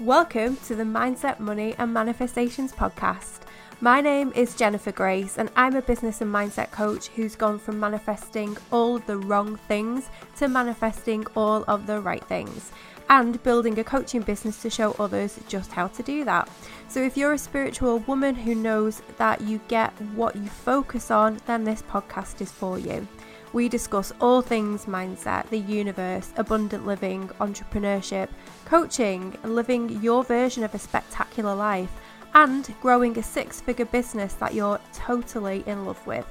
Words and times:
Welcome 0.00 0.58
to 0.58 0.76
the 0.76 0.84
Mindset, 0.84 1.40
Money 1.40 1.74
and 1.76 1.92
Manifestations 1.92 2.72
podcast. 2.72 3.40
My 3.80 4.00
name 4.00 4.32
is 4.36 4.54
Jennifer 4.54 4.92
Grace, 4.92 5.38
and 5.38 5.50
I'm 5.56 5.74
a 5.74 5.82
business 5.82 6.20
and 6.20 6.32
mindset 6.32 6.70
coach 6.70 7.08
who's 7.08 7.34
gone 7.34 7.58
from 7.58 7.80
manifesting 7.80 8.56
all 8.70 9.00
the 9.00 9.16
wrong 9.16 9.56
things 9.56 10.08
to 10.36 10.46
manifesting 10.46 11.26
all 11.34 11.64
of 11.66 11.88
the 11.88 12.00
right 12.00 12.22
things 12.22 12.70
and 13.10 13.42
building 13.42 13.76
a 13.80 13.82
coaching 13.82 14.20
business 14.20 14.62
to 14.62 14.70
show 14.70 14.92
others 15.00 15.40
just 15.48 15.72
how 15.72 15.88
to 15.88 16.02
do 16.04 16.24
that. 16.24 16.48
So, 16.88 17.02
if 17.02 17.16
you're 17.16 17.32
a 17.32 17.38
spiritual 17.38 17.98
woman 18.00 18.36
who 18.36 18.54
knows 18.54 19.02
that 19.16 19.40
you 19.40 19.60
get 19.66 19.90
what 20.14 20.36
you 20.36 20.46
focus 20.46 21.10
on, 21.10 21.40
then 21.46 21.64
this 21.64 21.82
podcast 21.82 22.40
is 22.40 22.52
for 22.52 22.78
you. 22.78 23.08
We 23.52 23.68
discuss 23.68 24.12
all 24.20 24.42
things 24.42 24.84
mindset, 24.84 25.48
the 25.48 25.58
universe, 25.58 26.32
abundant 26.36 26.86
living, 26.86 27.28
entrepreneurship, 27.40 28.28
coaching, 28.66 29.36
living 29.42 30.02
your 30.02 30.22
version 30.22 30.64
of 30.64 30.74
a 30.74 30.78
spectacular 30.78 31.54
life, 31.54 31.90
and 32.34 32.74
growing 32.82 33.18
a 33.18 33.22
six 33.22 33.60
figure 33.60 33.86
business 33.86 34.34
that 34.34 34.54
you're 34.54 34.80
totally 34.92 35.64
in 35.66 35.86
love 35.86 36.06
with. 36.06 36.26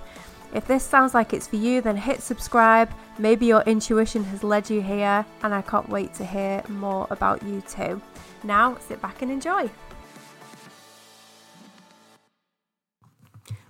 If 0.53 0.67
this 0.67 0.83
sounds 0.83 1.13
like 1.13 1.33
it's 1.33 1.47
for 1.47 1.57
you, 1.57 1.81
then 1.81 1.97
hit 1.97 2.21
subscribe. 2.21 2.89
Maybe 3.17 3.47
your 3.47 3.63
intuition 3.63 4.23
has 4.25 4.43
led 4.43 4.69
you 4.69 4.81
here, 4.81 5.25
and 5.41 5.53
I 5.53 5.61
can't 5.61 5.89
wait 5.89 6.13
to 6.15 6.25
hear 6.25 6.63
more 6.69 7.07
about 7.09 7.43
you 7.43 7.61
too. 7.61 8.01
Now, 8.43 8.77
sit 8.77 9.01
back 9.01 9.21
and 9.21 9.31
enjoy. 9.31 9.69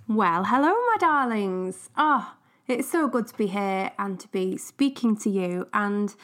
Well, 0.06 0.44
hello, 0.44 0.68
my 0.68 0.96
darlings. 1.00 1.90
Ah, 1.96 2.34
oh, 2.34 2.47
it's 2.68 2.90
so 2.90 3.08
good 3.08 3.26
to 3.28 3.36
be 3.36 3.46
here 3.46 3.90
and 3.98 4.20
to 4.20 4.28
be 4.28 4.56
speaking 4.58 5.16
to 5.18 5.30
you. 5.30 5.66
And 5.72 6.14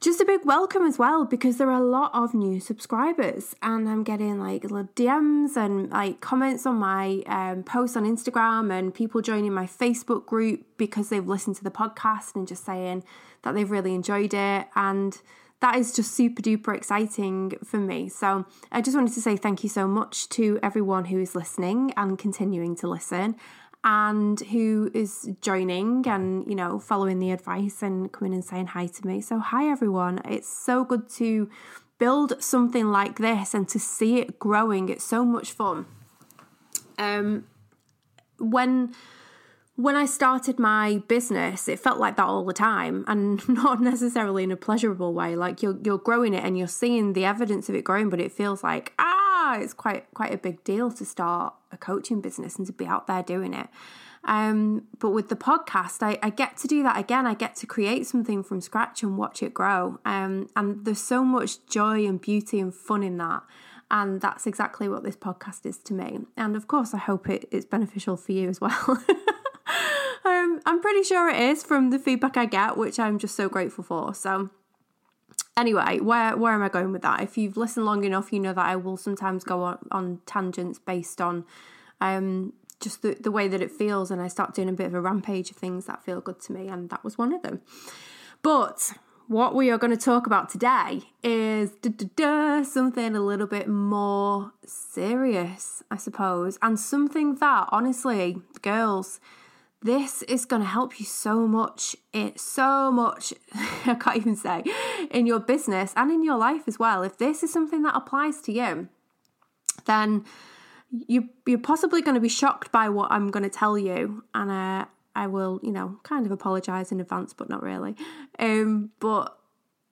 just 0.00 0.20
a 0.20 0.24
big 0.24 0.44
welcome 0.44 0.82
as 0.82 0.98
well 0.98 1.24
because 1.24 1.58
there 1.58 1.70
are 1.70 1.80
a 1.80 1.84
lot 1.84 2.10
of 2.12 2.34
new 2.34 2.58
subscribers 2.58 3.54
and 3.62 3.88
I'm 3.88 4.02
getting 4.02 4.40
like 4.40 4.64
little 4.64 4.88
DMs 4.96 5.56
and 5.56 5.90
like 5.90 6.20
comments 6.20 6.66
on 6.66 6.76
my 6.76 7.22
um, 7.26 7.62
posts 7.62 7.96
on 7.96 8.04
Instagram 8.04 8.76
and 8.76 8.92
people 8.92 9.22
joining 9.22 9.52
my 9.52 9.66
Facebook 9.66 10.26
group 10.26 10.64
because 10.76 11.08
they've 11.08 11.26
listened 11.26 11.54
to 11.56 11.64
the 11.64 11.70
podcast 11.70 12.34
and 12.34 12.48
just 12.48 12.66
saying 12.66 13.04
that 13.42 13.54
they've 13.54 13.70
really 13.70 13.94
enjoyed 13.94 14.34
it 14.34 14.66
and 14.74 15.22
that 15.60 15.76
is 15.76 15.92
just 15.92 16.12
super 16.12 16.42
duper 16.42 16.76
exciting 16.76 17.52
for 17.64 17.78
me. 17.78 18.08
So 18.08 18.44
I 18.72 18.80
just 18.80 18.96
wanted 18.96 19.14
to 19.14 19.22
say 19.22 19.36
thank 19.36 19.62
you 19.62 19.68
so 19.68 19.86
much 19.86 20.28
to 20.30 20.58
everyone 20.64 21.04
who 21.04 21.20
is 21.20 21.36
listening 21.36 21.94
and 21.96 22.18
continuing 22.18 22.74
to 22.76 22.88
listen 22.88 23.36
and 23.84 24.38
who 24.40 24.90
is 24.94 25.30
joining 25.40 26.06
and 26.06 26.46
you 26.46 26.54
know 26.54 26.78
following 26.78 27.18
the 27.18 27.30
advice 27.32 27.82
and 27.82 28.12
coming 28.12 28.32
and 28.32 28.44
saying 28.44 28.68
hi 28.68 28.86
to 28.86 29.06
me. 29.06 29.20
So 29.20 29.38
hi 29.38 29.68
everyone. 29.68 30.20
It's 30.28 30.48
so 30.48 30.84
good 30.84 31.08
to 31.10 31.50
build 31.98 32.42
something 32.42 32.90
like 32.90 33.18
this 33.18 33.54
and 33.54 33.68
to 33.68 33.78
see 33.78 34.18
it 34.18 34.38
growing. 34.38 34.88
It's 34.88 35.04
so 35.04 35.24
much 35.24 35.52
fun. 35.52 35.86
Um 36.98 37.44
when 38.38 38.94
when 39.76 39.96
I 39.96 40.04
started 40.04 40.58
my 40.58 41.02
business, 41.08 41.66
it 41.66 41.80
felt 41.80 41.98
like 41.98 42.16
that 42.16 42.26
all 42.26 42.44
the 42.44 42.52
time, 42.52 43.04
and 43.08 43.46
not 43.48 43.80
necessarily 43.80 44.44
in 44.44 44.52
a 44.52 44.56
pleasurable 44.56 45.14
way. 45.14 45.34
Like 45.34 45.62
you're 45.62 45.78
you're 45.82 45.98
growing 45.98 46.34
it 46.34 46.44
and 46.44 46.58
you're 46.58 46.68
seeing 46.68 47.14
the 47.14 47.24
evidence 47.24 47.68
of 47.68 47.74
it 47.74 47.82
growing, 47.82 48.10
but 48.10 48.20
it 48.20 48.32
feels 48.32 48.62
like 48.62 48.92
ah, 48.98 49.21
it's 49.60 49.72
quite 49.72 50.12
quite 50.14 50.32
a 50.32 50.38
big 50.38 50.62
deal 50.64 50.90
to 50.92 51.04
start 51.04 51.54
a 51.70 51.76
coaching 51.76 52.20
business 52.20 52.56
and 52.56 52.66
to 52.66 52.72
be 52.72 52.86
out 52.86 53.06
there 53.06 53.22
doing 53.22 53.54
it. 53.54 53.68
Um, 54.24 54.84
but 55.00 55.10
with 55.10 55.28
the 55.28 55.36
podcast, 55.36 56.02
I, 56.02 56.18
I, 56.22 56.30
get 56.30 56.56
to 56.58 56.68
do 56.68 56.84
that 56.84 56.96
again. 56.96 57.26
I 57.26 57.34
get 57.34 57.56
to 57.56 57.66
create 57.66 58.06
something 58.06 58.44
from 58.44 58.60
scratch 58.60 59.02
and 59.02 59.18
watch 59.18 59.42
it 59.42 59.52
grow. 59.52 59.98
Um, 60.04 60.48
and 60.54 60.84
there's 60.84 61.00
so 61.00 61.24
much 61.24 61.66
joy 61.66 62.06
and 62.06 62.20
beauty 62.20 62.60
and 62.60 62.72
fun 62.72 63.02
in 63.02 63.16
that. 63.16 63.42
And 63.90 64.20
that's 64.20 64.46
exactly 64.46 64.88
what 64.88 65.02
this 65.02 65.16
podcast 65.16 65.66
is 65.66 65.78
to 65.78 65.92
me. 65.92 66.20
And 66.36 66.54
of 66.54 66.68
course, 66.68 66.94
I 66.94 66.98
hope 66.98 67.28
it, 67.28 67.48
it's 67.50 67.66
beneficial 67.66 68.16
for 68.16 68.30
you 68.30 68.48
as 68.48 68.60
well. 68.60 68.72
um, 70.24 70.60
I'm 70.64 70.80
pretty 70.80 71.02
sure 71.02 71.28
it 71.28 71.40
is 71.40 71.64
from 71.64 71.90
the 71.90 71.98
feedback 71.98 72.36
I 72.36 72.46
get, 72.46 72.76
which 72.76 73.00
I'm 73.00 73.18
just 73.18 73.34
so 73.34 73.48
grateful 73.48 73.82
for. 73.82 74.14
So, 74.14 74.50
anyway, 75.56 76.00
where 76.00 76.36
where 76.36 76.52
am 76.52 76.62
I 76.62 76.68
going 76.68 76.92
with 76.92 77.02
that? 77.02 77.20
If 77.22 77.36
you've 77.36 77.56
listened 77.56 77.86
long 77.86 78.04
enough, 78.04 78.32
you 78.32 78.40
know 78.40 78.52
that 78.52 78.64
I 78.64 78.76
will 78.76 78.96
sometimes 78.96 79.44
go 79.44 79.62
on, 79.62 79.78
on 79.90 80.20
tangents 80.26 80.78
based 80.78 81.20
on 81.20 81.44
um, 82.00 82.52
just 82.80 83.02
the, 83.02 83.16
the 83.20 83.30
way 83.30 83.48
that 83.48 83.60
it 83.60 83.70
feels, 83.70 84.10
and 84.10 84.20
I 84.20 84.28
start 84.28 84.54
doing 84.54 84.68
a 84.68 84.72
bit 84.72 84.86
of 84.86 84.94
a 84.94 85.00
rampage 85.00 85.50
of 85.50 85.56
things 85.56 85.86
that 85.86 86.04
feel 86.04 86.20
good 86.20 86.40
to 86.42 86.52
me, 86.52 86.68
and 86.68 86.90
that 86.90 87.04
was 87.04 87.18
one 87.18 87.32
of 87.32 87.42
them. 87.42 87.60
But 88.42 88.92
what 89.28 89.54
we 89.54 89.70
are 89.70 89.78
going 89.78 89.96
to 89.96 90.04
talk 90.04 90.26
about 90.26 90.48
today 90.50 91.02
is 91.22 91.70
something 92.70 93.16
a 93.16 93.20
little 93.20 93.46
bit 93.46 93.68
more 93.68 94.52
serious, 94.66 95.82
I 95.90 95.96
suppose, 95.96 96.58
and 96.60 96.78
something 96.78 97.36
that 97.36 97.68
honestly, 97.70 98.38
girls 98.62 99.20
this 99.82 100.22
is 100.22 100.44
going 100.44 100.62
to 100.62 100.68
help 100.68 101.00
you 101.00 101.06
so 101.06 101.46
much 101.46 101.96
it 102.12 102.38
so 102.38 102.90
much 102.90 103.34
i 103.86 103.94
can't 103.94 104.16
even 104.16 104.36
say 104.36 104.62
in 105.10 105.26
your 105.26 105.40
business 105.40 105.92
and 105.96 106.10
in 106.10 106.22
your 106.22 106.36
life 106.36 106.62
as 106.66 106.78
well. 106.78 107.02
If 107.02 107.18
this 107.18 107.42
is 107.42 107.52
something 107.52 107.82
that 107.82 107.96
applies 107.96 108.40
to 108.42 108.52
you 108.52 108.88
then 109.86 110.24
you 110.90 111.28
you're 111.46 111.58
possibly 111.58 112.02
going 112.02 112.14
to 112.14 112.20
be 112.20 112.28
shocked 112.28 112.70
by 112.70 112.88
what 112.88 113.10
i'm 113.10 113.30
going 113.30 113.42
to 113.42 113.50
tell 113.50 113.76
you. 113.76 114.24
And 114.34 114.50
uh, 114.50 114.84
i 115.14 115.26
will 115.26 115.60
you 115.62 115.72
know 115.72 115.98
kind 116.02 116.26
of 116.26 116.32
apologize 116.32 116.92
in 116.92 117.00
advance 117.00 117.32
but 117.32 117.48
not 117.48 117.62
really. 117.62 117.96
Um 118.38 118.90
but 119.00 119.36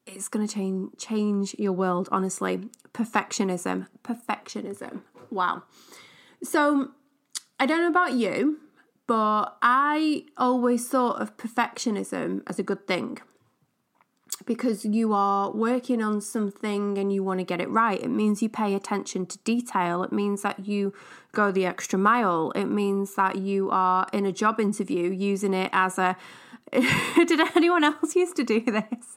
it's 0.06 0.28
going 0.28 0.46
to 0.46 0.52
change 0.52 0.90
change 0.98 1.54
your 1.58 1.72
world 1.72 2.08
honestly. 2.12 2.68
Perfectionism. 2.92 3.86
Perfectionism. 4.04 5.02
Wow. 5.30 5.64
So 6.42 6.90
i 7.58 7.66
don't 7.66 7.80
know 7.80 7.88
about 7.88 8.14
you 8.14 8.58
but 9.10 9.56
I 9.60 10.26
always 10.36 10.86
thought 10.86 11.20
of 11.20 11.36
perfectionism 11.36 12.42
as 12.46 12.60
a 12.60 12.62
good 12.62 12.86
thing 12.86 13.18
because 14.46 14.84
you 14.84 15.12
are 15.12 15.50
working 15.50 16.00
on 16.00 16.20
something 16.20 16.96
and 16.96 17.12
you 17.12 17.24
want 17.24 17.40
to 17.40 17.44
get 17.44 17.60
it 17.60 17.68
right. 17.70 18.00
It 18.00 18.10
means 18.10 18.40
you 18.40 18.48
pay 18.48 18.72
attention 18.72 19.26
to 19.26 19.38
detail. 19.38 20.04
It 20.04 20.12
means 20.12 20.42
that 20.42 20.64
you 20.64 20.94
go 21.32 21.50
the 21.50 21.66
extra 21.66 21.98
mile. 21.98 22.52
It 22.52 22.66
means 22.66 23.16
that 23.16 23.34
you 23.34 23.68
are 23.72 24.06
in 24.12 24.26
a 24.26 24.32
job 24.32 24.60
interview 24.60 25.10
using 25.10 25.54
it 25.54 25.70
as 25.72 25.98
a 25.98 26.16
did 27.26 27.40
anyone 27.56 27.82
else 27.82 28.14
used 28.14 28.36
to 28.36 28.44
do 28.44 28.60
this? 28.60 29.16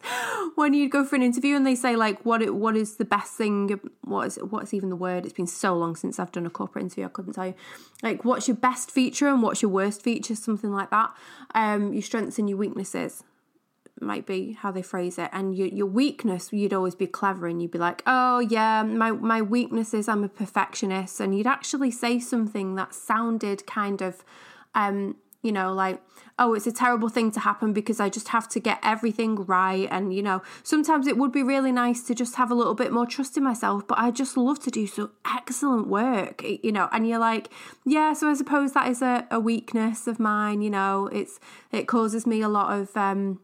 When 0.56 0.74
you'd 0.74 0.92
go 0.92 1.06
for 1.06 1.16
an 1.16 1.22
interview 1.22 1.56
and 1.56 1.68
they 1.68 1.76
say 1.76 1.96
like 1.96 2.26
what 2.26 2.42
it, 2.42 2.56
what 2.56 2.76
is 2.76 2.96
the 2.96 3.06
best 3.06 3.34
thing 3.34 3.80
what 4.04 4.28
is 4.28 4.36
what's 4.38 4.74
even 4.74 4.90
the 4.90 4.96
word? 4.96 5.26
It's 5.26 5.34
been 5.34 5.46
so 5.46 5.76
long 5.76 5.96
since 5.96 6.20
I've 6.20 6.32
done 6.32 6.48
a 6.48 6.50
corporate 6.50 6.84
interview 6.84 7.06
I 7.06 7.10
couldn't 7.10 7.34
tell 7.34 7.48
you. 7.48 7.54
Like 8.02 8.26
what's 8.26 8.48
your 8.48 8.58
best 8.58 8.90
feature 8.90 9.28
and 9.28 9.44
what's 9.44 9.62
your 9.62 9.70
worst 9.70 10.02
feature? 10.02 10.36
Something 10.36 10.72
like 10.72 10.90
that. 10.90 11.14
Um 11.54 11.94
your 11.94 12.02
strengths 12.02 12.40
and 12.40 12.50
your 12.50 12.58
weaknesses 12.58 13.24
might 14.02 14.26
be 14.26 14.54
how 14.54 14.72
they 14.72 14.82
phrase 14.82 15.20
it. 15.20 15.30
And 15.32 15.56
your, 15.56 15.68
your 15.68 15.86
weakness 15.86 16.52
you'd 16.52 16.74
always 16.74 16.96
be 16.96 17.06
clever 17.06 17.46
and 17.46 17.62
you'd 17.62 17.72
be 17.72 17.78
like 17.78 18.02
oh 18.08 18.40
yeah 18.40 18.82
my 18.82 19.12
my 19.12 19.44
weakness 19.44 19.94
is 19.94 20.08
i'm 20.08 20.24
a 20.24 20.30
perfectionist. 20.30 21.20
And 21.20 21.38
you'd 21.38 21.48
actually 21.48 21.92
say 21.92 22.20
something 22.20 22.74
that 22.76 22.96
sounded 22.96 23.68
kind 23.68 24.02
of 24.02 24.24
um 24.74 25.18
you 25.44 25.52
know, 25.52 25.74
like, 25.74 26.02
oh, 26.40 26.56
it's 26.56 26.66
a 26.66 26.72
terrible 26.72 27.10
thing 27.10 27.30
to 27.32 27.40
happen 27.42 27.74
because 27.74 28.00
I 28.00 28.10
just 28.10 28.30
have 28.30 28.48
to 28.50 28.60
get 28.60 28.80
everything 28.82 29.36
right. 29.46 29.88
And, 29.92 30.14
you 30.14 30.24
know, 30.24 30.42
sometimes 30.64 31.06
it 31.06 31.18
would 31.18 31.32
be 31.32 31.44
really 31.44 31.72
nice 31.72 32.02
to 32.04 32.16
just 32.16 32.36
have 32.36 32.50
a 32.50 32.56
little 32.56 32.74
bit 32.74 32.92
more 32.92 33.06
trust 33.06 33.38
in 33.38 33.44
myself, 33.44 33.88
but 33.88 34.00
I 34.00 34.10
just 34.10 34.36
love 34.36 34.60
to 34.62 34.72
do 34.72 34.88
so 34.88 35.12
excellent 35.26 35.88
work, 35.88 36.42
you 36.44 36.72
know. 36.72 36.90
And 36.92 37.08
you're 37.08 37.20
like, 37.20 37.50
yeah, 37.86 38.14
so 38.14 38.30
I 38.30 38.34
suppose 38.34 38.72
that 38.72 38.90
is 38.90 39.02
a, 39.04 39.28
a 39.30 39.40
weakness 39.40 40.08
of 40.08 40.20
mine, 40.20 40.62
you 40.62 40.72
know, 40.72 41.08
it's, 41.08 41.40
it 41.72 41.88
causes 41.88 42.26
me 42.26 42.42
a 42.42 42.50
lot 42.50 42.80
of, 42.80 42.96
um, 42.98 43.40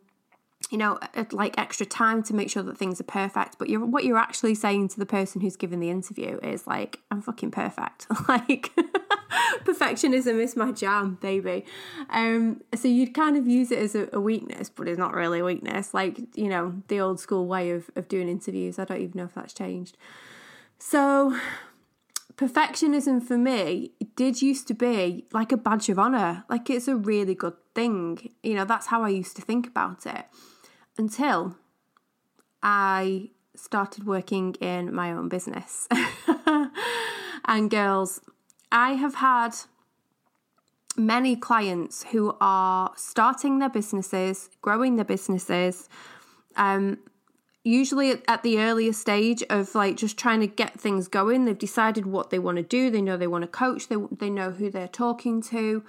you 0.69 0.78
know, 0.78 1.00
like 1.31 1.57
extra 1.57 1.86
time 1.86 2.22
to 2.24 2.36
make 2.36 2.50
sure 2.50 2.62
that 2.63 2.78
things 2.78 3.00
are 3.02 3.06
perfect. 3.06 3.57
But 3.57 3.69
you're 3.69 3.84
what 3.86 4.04
you're 4.04 4.18
actually 4.18 4.56
saying 4.56 4.90
to 4.90 5.00
the 5.00 5.06
person 5.06 5.42
who's 5.42 5.56
giving 5.56 5.80
the 5.80 5.90
interview 5.90 6.40
is 6.44 6.68
like, 6.68 7.00
I'm 7.10 7.22
fucking 7.22 7.52
perfect. 7.52 8.06
like 8.28 8.72
perfectionism 9.63 10.39
is 10.39 10.56
my 10.56 10.71
jam, 10.71 11.17
baby. 11.21 11.65
Um, 12.09 12.61
so 12.75 12.88
you'd 12.88 13.13
kind 13.13 13.38
of 13.38 13.47
use 13.47 13.71
it 13.71 13.79
as 13.79 13.95
a, 13.95 14.09
a, 14.13 14.19
weakness, 14.19 14.69
but 14.69 14.88
it's 14.88 14.97
not 14.97 15.13
really 15.13 15.39
a 15.39 15.45
weakness. 15.45 15.94
Like, 15.94 16.19
you 16.35 16.47
know, 16.47 16.81
the 16.88 17.00
old 17.00 17.19
school 17.19 17.47
way 17.47 17.71
of, 17.71 17.89
of 17.95 18.07
doing 18.07 18.29
interviews. 18.29 18.79
I 18.79 18.85
don't 18.85 19.01
even 19.01 19.17
know 19.17 19.25
if 19.25 19.35
that's 19.35 19.53
changed. 19.53 19.97
So 20.77 21.35
perfectionism 22.35 23.21
for 23.21 23.38
me 23.38 23.91
did 24.15 24.41
used 24.41 24.67
to 24.69 24.73
be 24.73 25.25
like 25.33 25.51
a 25.51 25.57
badge 25.57 25.89
of 25.89 26.00
honor. 26.00 26.45
Like 26.50 26.69
it's 26.69 26.88
a 26.88 26.95
really 26.95 27.35
good 27.35 27.56
thing. 27.75 28.31
You 28.44 28.56
know, 28.56 28.65
that's 28.65 28.88
how 28.88 29.03
I 29.03 29.09
used 29.09 29.35
to 29.35 29.41
think 29.41 29.67
about 29.67 30.06
it 30.06 30.25
until 30.97 31.57
I 32.63 33.31
started 33.56 34.06
working 34.06 34.56
in 34.61 34.94
my 34.94 35.11
own 35.11 35.27
business. 35.27 35.88
and 37.45 37.69
girls, 37.69 38.21
I 38.71 38.94
have 38.94 39.16
had 39.16 39.56
many 40.98 41.36
clients 41.36 42.04
who 42.12 42.36
are 42.42 42.92
starting 42.95 43.60
their 43.60 43.69
businesses, 43.69 44.50
growing 44.62 44.95
their 44.95 45.06
businesses, 45.06 45.89
um, 46.56 47.00
usually 47.63 48.21
at 48.27 48.44
the 48.44 48.60
earlier 48.60 48.94
stage 48.94 49.44
of 49.50 49.75
like 49.75 49.98
just 49.98 50.18
trying 50.18 50.39
to 50.42 50.48
get 50.48 50.80
things 50.80 51.07
going. 51.07 51.45
They've 51.45 51.57
decided 51.57 52.06
what 52.06 52.30
they 52.30 52.39
want 52.39 52.57
to 52.57 52.63
do 52.63 52.89
they 52.89 53.01
know 53.01 53.18
they 53.18 53.27
want 53.27 53.44
to 53.44 53.48
coach 53.48 53.88
they, 53.88 53.98
they 54.12 54.30
know 54.30 54.51
who 54.51 54.69
they're 54.69 54.88
talking 54.88 55.42
to 55.44 55.83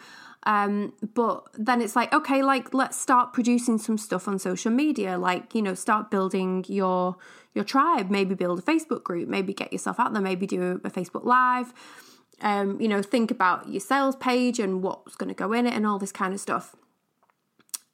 um, 0.44 0.94
but 1.15 1.49
then 1.55 1.82
it's 1.82 1.94
like 1.94 2.12
okay 2.12 2.43
like 2.43 2.73
let's 2.73 2.99
start 2.99 3.32
producing 3.32 3.79
some 3.79 3.99
stuff 3.99 4.27
on 4.27 4.38
social 4.38 4.71
media 4.71 5.19
like 5.19 5.55
you 5.55 5.62
know 5.62 5.75
start 5.75 6.11
building 6.11 6.65
your 6.69 7.17
your 7.55 7.65
tribe. 7.65 8.11
Maybe 8.11 8.35
build 8.35 8.59
a 8.59 8.62
facebook 8.62 9.03
group 9.03 9.29
maybe 9.29 9.53
get 9.53 9.73
yourself 9.73 10.00
out 10.00 10.12
there 10.12 10.23
maybe 10.23 10.47
do 10.47 10.81
a 10.85 10.91
facebook 10.91 11.25
live 11.25 11.73
um, 12.43 12.81
you 12.81 12.89
know 12.89 13.03
think 13.03 13.31
about 13.31 13.69
your 13.69 13.81
sales 13.81 14.17
page 14.17 14.59
and 14.59 14.83
what's 14.83 15.17
going 15.17 15.29
to 15.29 15.35
go 15.35 15.53
in 15.53 15.67
it 15.67 15.75
and 15.75 15.87
all 15.87 15.99
this 15.99 16.13
kind 16.13 16.35
of 16.35 16.41
stuff. 16.41 16.75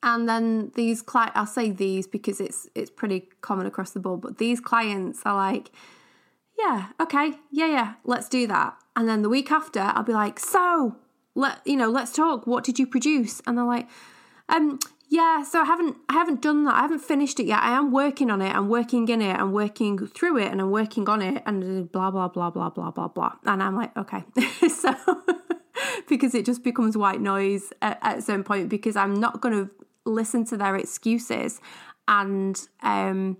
And 0.03 0.29
then 0.29 0.73
these 0.75 1.03
clients 1.03 1.33
I'll 1.37 1.47
say 1.47 1.71
these 1.71 2.07
because 2.07 2.41
it's 2.41 2.69
it's 2.75 2.91
pretty 2.91 3.29
common 3.41 3.67
across 3.67 3.91
the 3.91 4.01
board 4.01 4.21
but 4.21 4.39
these 4.39 4.61
clients 4.61 5.23
are 5.25 5.35
like 5.35 5.71
yeah 6.59 6.89
okay 7.01 7.33
yeah 7.51 7.67
yeah 7.67 7.95
let's 8.05 8.29
do 8.29 8.47
that. 8.47 8.77
And 8.95 9.09
then 9.09 9.23
the 9.23 9.29
week 9.29 9.51
after 9.51 9.81
I'll 9.81 10.05
be 10.05 10.13
like 10.13 10.39
so 10.39 10.97
let 11.35 11.61
you 11.67 11.77
know 11.77 11.91
let's 11.91 12.13
talk. 12.13 12.47
What 12.47 12.65
did 12.65 12.79
you 12.79 12.87
produce? 12.87 13.43
And 13.47 13.59
they're 13.59 13.65
like 13.65 13.89
um 14.49 14.79
yeah 15.09 15.43
so 15.43 15.61
i 15.61 15.65
haven't 15.65 15.97
i 16.09 16.13
haven't 16.15 16.43
done 16.43 16.65
that. 16.65 16.75
I 16.75 16.81
haven't 16.83 17.01
finished 17.01 17.39
it 17.41 17.47
yet. 17.47 17.61
I 17.63 17.71
am 17.71 17.93
working 17.93 18.31
on 18.31 18.43
it. 18.43 18.55
I'm 18.55 18.69
working 18.69 19.09
in 19.09 19.23
it. 19.23 19.35
I'm 19.35 19.53
working 19.53 20.07
through 20.07 20.39
it 20.39 20.51
and 20.51 20.61
i'm 20.61 20.71
working 20.71 21.09
on 21.09 21.23
it 21.23 21.43
and 21.47 21.91
blah 21.93 22.11
blah 22.11 22.29
blah 22.29 22.51
blah 22.51 22.71
blah 22.71 22.91
blah 22.91 23.09
blah. 23.09 23.33
And 23.45 23.63
i'm 23.63 23.77
like 23.77 23.97
okay. 23.97 24.25
So 24.69 24.95
because 26.09 26.35
it 26.35 26.45
just 26.45 26.63
becomes 26.65 26.97
white 26.97 27.21
noise 27.21 27.73
at, 27.83 27.99
at 28.03 28.23
certain 28.23 28.45
point 28.45 28.69
because 28.69 28.97
i'm 28.97 29.15
not 29.15 29.41
going 29.41 29.55
to 29.55 29.71
listen 30.05 30.45
to 30.47 30.57
their 30.57 30.77
excuses 30.77 31.61
and 32.09 32.69
um 32.83 33.37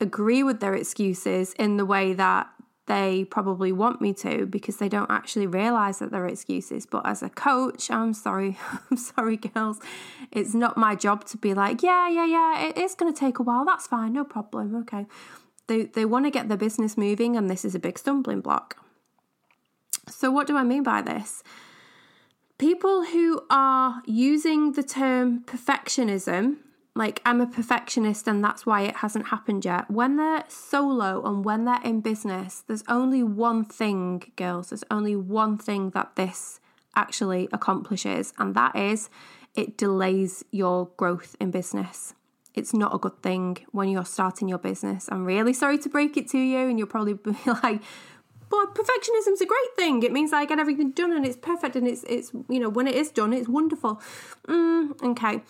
agree 0.00 0.42
with 0.42 0.60
their 0.60 0.74
excuses 0.74 1.54
in 1.54 1.76
the 1.76 1.84
way 1.84 2.12
that 2.12 2.48
they 2.88 3.24
probably 3.24 3.70
want 3.70 4.00
me 4.00 4.12
to 4.14 4.46
because 4.46 4.78
they 4.78 4.88
don't 4.88 5.10
actually 5.10 5.46
realize 5.46 6.00
that 6.00 6.10
they're 6.10 6.26
excuses. 6.26 6.86
But 6.86 7.06
as 7.06 7.22
a 7.22 7.28
coach, 7.28 7.90
I'm 7.90 8.14
sorry, 8.14 8.58
I'm 8.90 8.96
sorry, 8.96 9.36
girls. 9.36 9.78
It's 10.32 10.54
not 10.54 10.76
my 10.76 10.94
job 10.94 11.24
to 11.26 11.36
be 11.36 11.54
like, 11.54 11.82
yeah, 11.82 12.08
yeah, 12.08 12.26
yeah, 12.26 12.66
it 12.66 12.78
is 12.78 12.94
going 12.94 13.12
to 13.12 13.18
take 13.18 13.38
a 13.38 13.42
while. 13.42 13.64
That's 13.64 13.86
fine, 13.86 14.14
no 14.14 14.24
problem. 14.24 14.74
Okay. 14.74 15.06
They, 15.68 15.84
they 15.84 16.06
want 16.06 16.24
to 16.24 16.30
get 16.30 16.48
their 16.48 16.56
business 16.56 16.96
moving, 16.96 17.36
and 17.36 17.48
this 17.48 17.64
is 17.64 17.74
a 17.74 17.78
big 17.78 17.98
stumbling 17.98 18.40
block. 18.40 18.78
So, 20.08 20.30
what 20.30 20.46
do 20.46 20.56
I 20.56 20.64
mean 20.64 20.82
by 20.82 21.02
this? 21.02 21.42
People 22.56 23.04
who 23.04 23.42
are 23.50 24.02
using 24.06 24.72
the 24.72 24.82
term 24.82 25.44
perfectionism 25.44 26.56
like 26.98 27.22
I'm 27.24 27.40
a 27.40 27.46
perfectionist 27.46 28.26
and 28.26 28.42
that's 28.42 28.66
why 28.66 28.82
it 28.82 28.96
hasn't 28.96 29.28
happened 29.28 29.64
yet. 29.64 29.88
When 29.88 30.16
they're 30.16 30.44
solo 30.48 31.24
and 31.24 31.44
when 31.44 31.64
they're 31.64 31.80
in 31.84 32.00
business, 32.00 32.64
there's 32.66 32.82
only 32.88 33.22
one 33.22 33.64
thing, 33.64 34.32
girls, 34.34 34.70
there's 34.70 34.82
only 34.90 35.14
one 35.14 35.56
thing 35.58 35.90
that 35.90 36.16
this 36.16 36.58
actually 36.96 37.48
accomplishes, 37.52 38.34
and 38.36 38.56
that 38.56 38.74
is 38.74 39.08
it 39.54 39.78
delays 39.78 40.44
your 40.50 40.90
growth 40.96 41.36
in 41.40 41.52
business. 41.52 42.14
It's 42.54 42.74
not 42.74 42.92
a 42.92 42.98
good 42.98 43.22
thing 43.22 43.58
when 43.70 43.88
you're 43.88 44.04
starting 44.04 44.48
your 44.48 44.58
business. 44.58 45.08
I'm 45.12 45.24
really 45.24 45.52
sorry 45.52 45.78
to 45.78 45.88
break 45.88 46.16
it 46.16 46.28
to 46.30 46.38
you, 46.38 46.68
and 46.68 46.78
you'll 46.78 46.88
probably 46.88 47.14
be 47.14 47.36
like, 47.46 47.80
but 48.50 48.74
perfectionism's 48.74 49.40
a 49.40 49.46
great 49.46 49.76
thing. 49.76 50.02
It 50.02 50.10
means 50.10 50.32
I 50.32 50.46
get 50.46 50.58
everything 50.58 50.90
done 50.90 51.12
and 51.12 51.24
it's 51.24 51.36
perfect 51.36 51.76
and 51.76 51.86
it's 51.86 52.02
it's 52.08 52.32
you 52.48 52.58
know 52.58 52.68
when 52.68 52.88
it 52.88 52.96
is 52.96 53.10
done, 53.10 53.32
it's 53.32 53.48
wonderful. 53.48 54.02
Mm, 54.48 55.00
okay, 55.10 55.42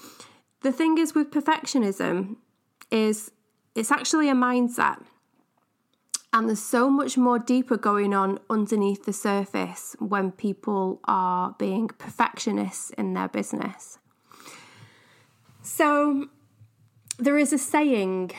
the 0.62 0.72
thing 0.72 0.98
is 0.98 1.14
with 1.14 1.30
perfectionism 1.30 2.36
is 2.90 3.30
it's 3.74 3.92
actually 3.92 4.28
a 4.28 4.34
mindset. 4.34 5.02
And 6.32 6.48
there's 6.48 6.62
so 6.62 6.90
much 6.90 7.16
more 7.16 7.38
deeper 7.38 7.78
going 7.78 8.12
on 8.12 8.38
underneath 8.50 9.04
the 9.04 9.12
surface 9.12 9.96
when 9.98 10.30
people 10.30 11.00
are 11.04 11.54
being 11.58 11.88
perfectionists 11.88 12.90
in 12.90 13.14
their 13.14 13.28
business. 13.28 13.98
So, 15.62 16.28
there 17.18 17.38
is 17.38 17.52
a 17.52 17.58
saying 17.58 18.32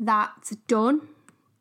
that 0.00 0.50
done 0.66 1.08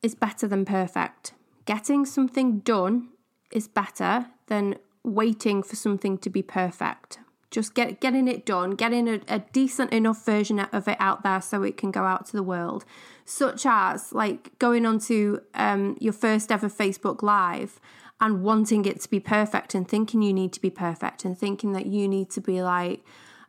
is 0.01 0.15
better 0.15 0.47
than 0.47 0.65
perfect. 0.65 1.33
Getting 1.65 2.05
something 2.05 2.59
done 2.59 3.09
is 3.51 3.67
better 3.67 4.27
than 4.47 4.75
waiting 5.03 5.61
for 5.63 5.75
something 5.75 6.17
to 6.19 6.29
be 6.29 6.41
perfect 6.41 7.19
just 7.49 7.73
get 7.73 7.99
getting 7.99 8.27
it 8.27 8.45
done, 8.45 8.71
getting 8.71 9.07
a, 9.07 9.21
a, 9.27 9.39
decent 9.53 9.93
enough 9.93 10.25
version 10.25 10.59
of 10.59 10.87
it 10.87 10.97
out 10.99 11.23
there 11.23 11.41
so 11.41 11.63
it 11.63 11.77
can 11.77 11.91
go 11.91 12.03
out 12.03 12.25
to 12.27 12.33
the 12.33 12.43
world. 12.43 12.83
Such 13.25 13.65
as 13.65 14.11
like 14.11 14.57
going 14.59 14.85
onto 14.85 15.39
um, 15.53 15.97
your 15.99 16.13
first 16.13 16.51
ever 16.51 16.69
Facebook 16.69 17.21
Live 17.21 17.79
and 18.19 18.43
wanting 18.43 18.85
it 18.85 18.99
to 19.01 19.09
be 19.09 19.19
perfect 19.19 19.75
and 19.75 19.87
thinking 19.87 20.21
you 20.21 20.33
need 20.33 20.51
to 20.53 20.61
be 20.61 20.69
perfect 20.69 21.23
and 21.23 21.37
thinking 21.37 21.71
that 21.73 21.85
you 21.85 22.07
need 22.07 22.29
to 22.31 22.41
be 22.41 22.61
like 22.61 23.03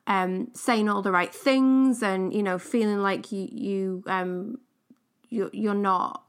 um, 0.06 0.48
saying 0.54 0.88
all 0.88 1.02
the 1.02 1.12
right 1.12 1.34
things 1.34 2.02
and 2.02 2.32
you 2.32 2.42
know 2.42 2.58
feeling 2.58 2.98
like 3.02 3.30
you 3.32 3.48
you 3.50 4.02
um 4.06 4.58
you 5.28 5.50
you're 5.52 5.74
not 5.74 6.22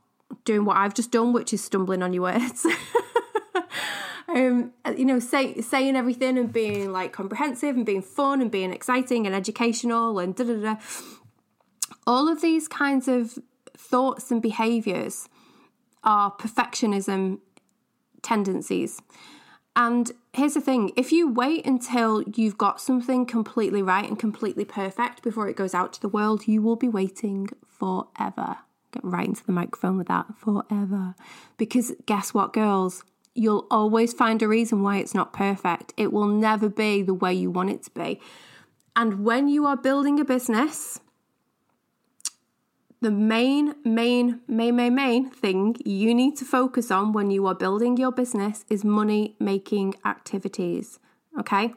doing 0.45 0.65
what 0.65 0.77
I've 0.77 0.93
just 0.93 1.11
done, 1.11 1.33
which 1.33 1.53
is 1.53 1.63
stumbling 1.63 2.03
on 2.03 2.13
your 2.13 2.23
words. 2.23 2.65
um, 4.29 4.73
you 4.97 5.05
know, 5.05 5.19
say, 5.19 5.59
saying 5.61 5.95
everything 5.95 6.37
and 6.37 6.51
being 6.51 6.91
like 6.91 7.13
comprehensive 7.13 7.75
and 7.75 7.85
being 7.85 8.01
fun 8.01 8.41
and 8.41 8.51
being 8.51 8.71
exciting 8.71 9.25
and 9.25 9.35
educational 9.35 10.19
and 10.19 10.35
da 10.35 10.43
da 10.43 10.55
da. 10.55 10.75
All 12.05 12.27
of 12.27 12.41
these 12.41 12.67
kinds 12.67 13.07
of 13.07 13.37
thoughts 13.75 14.31
and 14.31 14.41
behaviors 14.41 15.27
are 16.03 16.31
perfectionism 16.31 17.39
tendencies. 18.21 19.01
And 19.75 20.11
here's 20.33 20.55
the 20.55 20.61
thing 20.61 20.91
if 20.95 21.11
you 21.11 21.31
wait 21.31 21.65
until 21.65 22.23
you've 22.23 22.57
got 22.57 22.81
something 22.81 23.25
completely 23.25 23.81
right 23.81 24.07
and 24.07 24.17
completely 24.17 24.65
perfect 24.65 25.23
before 25.23 25.47
it 25.47 25.55
goes 25.55 25.73
out 25.73 25.93
to 25.93 26.01
the 26.01 26.09
world, 26.09 26.47
you 26.47 26.61
will 26.61 26.75
be 26.75 26.89
waiting 26.89 27.49
forever. 27.67 28.57
Get 28.91 29.03
right 29.03 29.27
into 29.27 29.45
the 29.45 29.51
microphone 29.51 29.97
with 29.97 30.07
that 30.07 30.25
forever. 30.37 31.15
Because 31.57 31.93
guess 32.05 32.33
what, 32.33 32.53
girls? 32.53 33.03
You'll 33.39 33.67
always 33.71 34.11
find 34.11 34.41
a 34.41 34.49
reason 34.49 34.81
why 34.81 34.97
it's 34.97 35.15
not 35.15 35.31
perfect. 35.31 35.93
It 35.95 36.11
will 36.11 36.27
never 36.27 36.67
be 36.67 37.01
the 37.01 37.13
way 37.13 37.33
you 37.33 37.49
want 37.49 37.69
it 37.69 37.83
to 37.83 37.91
be. 37.91 38.19
And 38.97 39.23
when 39.23 39.47
you 39.47 39.65
are 39.65 39.77
building 39.77 40.19
a 40.19 40.25
business, 40.25 40.99
the 42.99 43.11
main, 43.11 43.75
main, 43.85 44.41
main, 44.45 44.75
main, 44.75 44.93
main 44.93 45.29
thing 45.29 45.77
you 45.85 46.13
need 46.13 46.35
to 46.35 46.43
focus 46.43 46.91
on 46.91 47.13
when 47.13 47.31
you 47.31 47.47
are 47.47 47.55
building 47.55 47.95
your 47.95 48.11
business 48.11 48.65
is 48.69 48.83
money 48.83 49.37
making 49.39 49.95
activities. 50.03 50.99
Okay? 51.39 51.73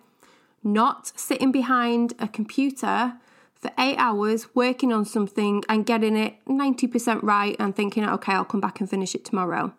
Not 0.65 1.13
sitting 1.15 1.53
behind 1.53 2.15
a 2.19 2.27
computer 2.27 3.15
for 3.55 3.71
eight 3.79 3.99
hours 3.99 4.53
working 4.53 4.93
on 4.93 5.05
something 5.05 5.63
and 5.69 5.87
getting 5.87 6.17
it 6.17 6.45
90% 6.47 7.23
right 7.23 7.55
and 7.61 7.77
thinking, 7.77 8.05
okay, 8.05 8.33
I'll 8.33 8.45
come 8.45 8.61
back 8.61 8.81
and 8.81 8.91
finish 8.91 9.15
it 9.15 9.25
tomorrow. 9.25 9.73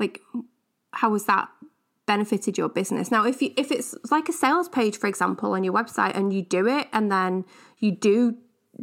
Like, 0.00 0.20
how 0.92 1.12
has 1.12 1.24
that 1.24 1.48
benefited 2.06 2.58
your 2.58 2.68
business? 2.68 3.10
Now, 3.10 3.24
if 3.24 3.42
you 3.42 3.52
if 3.56 3.70
it's 3.70 3.94
like 4.10 4.28
a 4.28 4.32
sales 4.32 4.68
page, 4.68 4.96
for 4.96 5.06
example, 5.06 5.52
on 5.52 5.64
your 5.64 5.74
website, 5.74 6.16
and 6.16 6.32
you 6.32 6.42
do 6.42 6.66
it, 6.66 6.88
and 6.92 7.10
then 7.10 7.44
you 7.78 7.90
do 7.92 8.36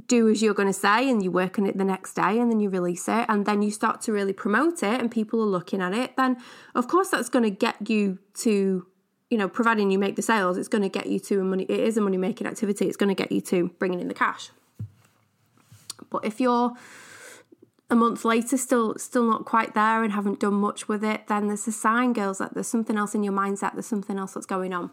do 0.08 0.30
as 0.30 0.42
you're 0.42 0.54
going 0.54 0.68
to 0.68 0.74
say, 0.74 1.10
and 1.10 1.24
you 1.24 1.32
work 1.32 1.58
on 1.58 1.66
it 1.66 1.78
the 1.78 1.84
next 1.84 2.14
day, 2.14 2.40
and 2.40 2.52
then 2.52 2.60
you 2.60 2.70
release 2.70 3.08
it, 3.08 3.26
and 3.28 3.46
then 3.46 3.62
you 3.62 3.72
start 3.72 4.02
to 4.02 4.12
really 4.12 4.34
promote 4.34 4.84
it, 4.84 5.00
and 5.00 5.12
people 5.12 5.42
are 5.42 5.48
looking 5.48 5.82
at 5.82 5.94
it, 5.94 6.16
then 6.16 6.38
of 6.76 6.88
course 6.88 7.10
that's 7.10 7.30
going 7.30 7.44
to 7.44 7.50
get 7.50 7.90
you 7.90 8.20
to 8.36 8.86
you 9.30 9.38
know, 9.38 9.48
providing 9.48 9.92
you 9.92 10.00
make 10.00 10.16
the 10.16 10.22
sales, 10.22 10.58
it's 10.58 10.68
going 10.68 10.82
to 10.82 10.90
get 10.90 11.06
you 11.06 11.20
to 11.20 11.42
a 11.42 11.44
money. 11.44 11.64
It 11.70 11.80
is 11.80 11.98
a 11.98 12.02
money 12.02 12.18
making 12.18 12.48
activity. 12.48 12.88
It's 12.88 12.98
going 12.98 13.16
to 13.16 13.16
get 13.16 13.32
you 13.32 13.42
to 13.42 13.70
bringing 13.78 14.00
in 14.00 14.08
the 14.08 14.14
cash. 14.14 14.50
But 16.10 16.26
if 16.26 16.42
you're 16.42 16.74
a 17.90 17.96
month 17.96 18.24
later 18.24 18.58
still 18.58 18.96
still 18.98 19.24
not 19.24 19.46
quite 19.46 19.74
there 19.74 20.04
and 20.04 20.14
haven't 20.14 20.40
done 20.40 20.54
much 20.54 20.88
with 20.88 21.04
it 21.04 21.28
then 21.28 21.48
there's 21.48 21.68
a 21.68 21.72
sign 21.72 22.14
girls 22.14 22.38
that 22.38 22.54
there's 22.54 22.68
something 22.68 22.98
else 22.98 23.16
in 23.16 23.24
your 23.24 23.34
mindset 23.34 23.74
there's 23.74 23.88
something 23.88 24.18
else 24.18 24.34
that's 24.34 24.46
going 24.46 24.74
on. 24.74 24.92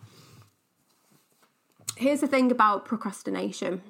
Here's 1.96 2.20
the 2.20 2.26
thing 2.26 2.50
about 2.50 2.84
procrastination. 2.84 3.80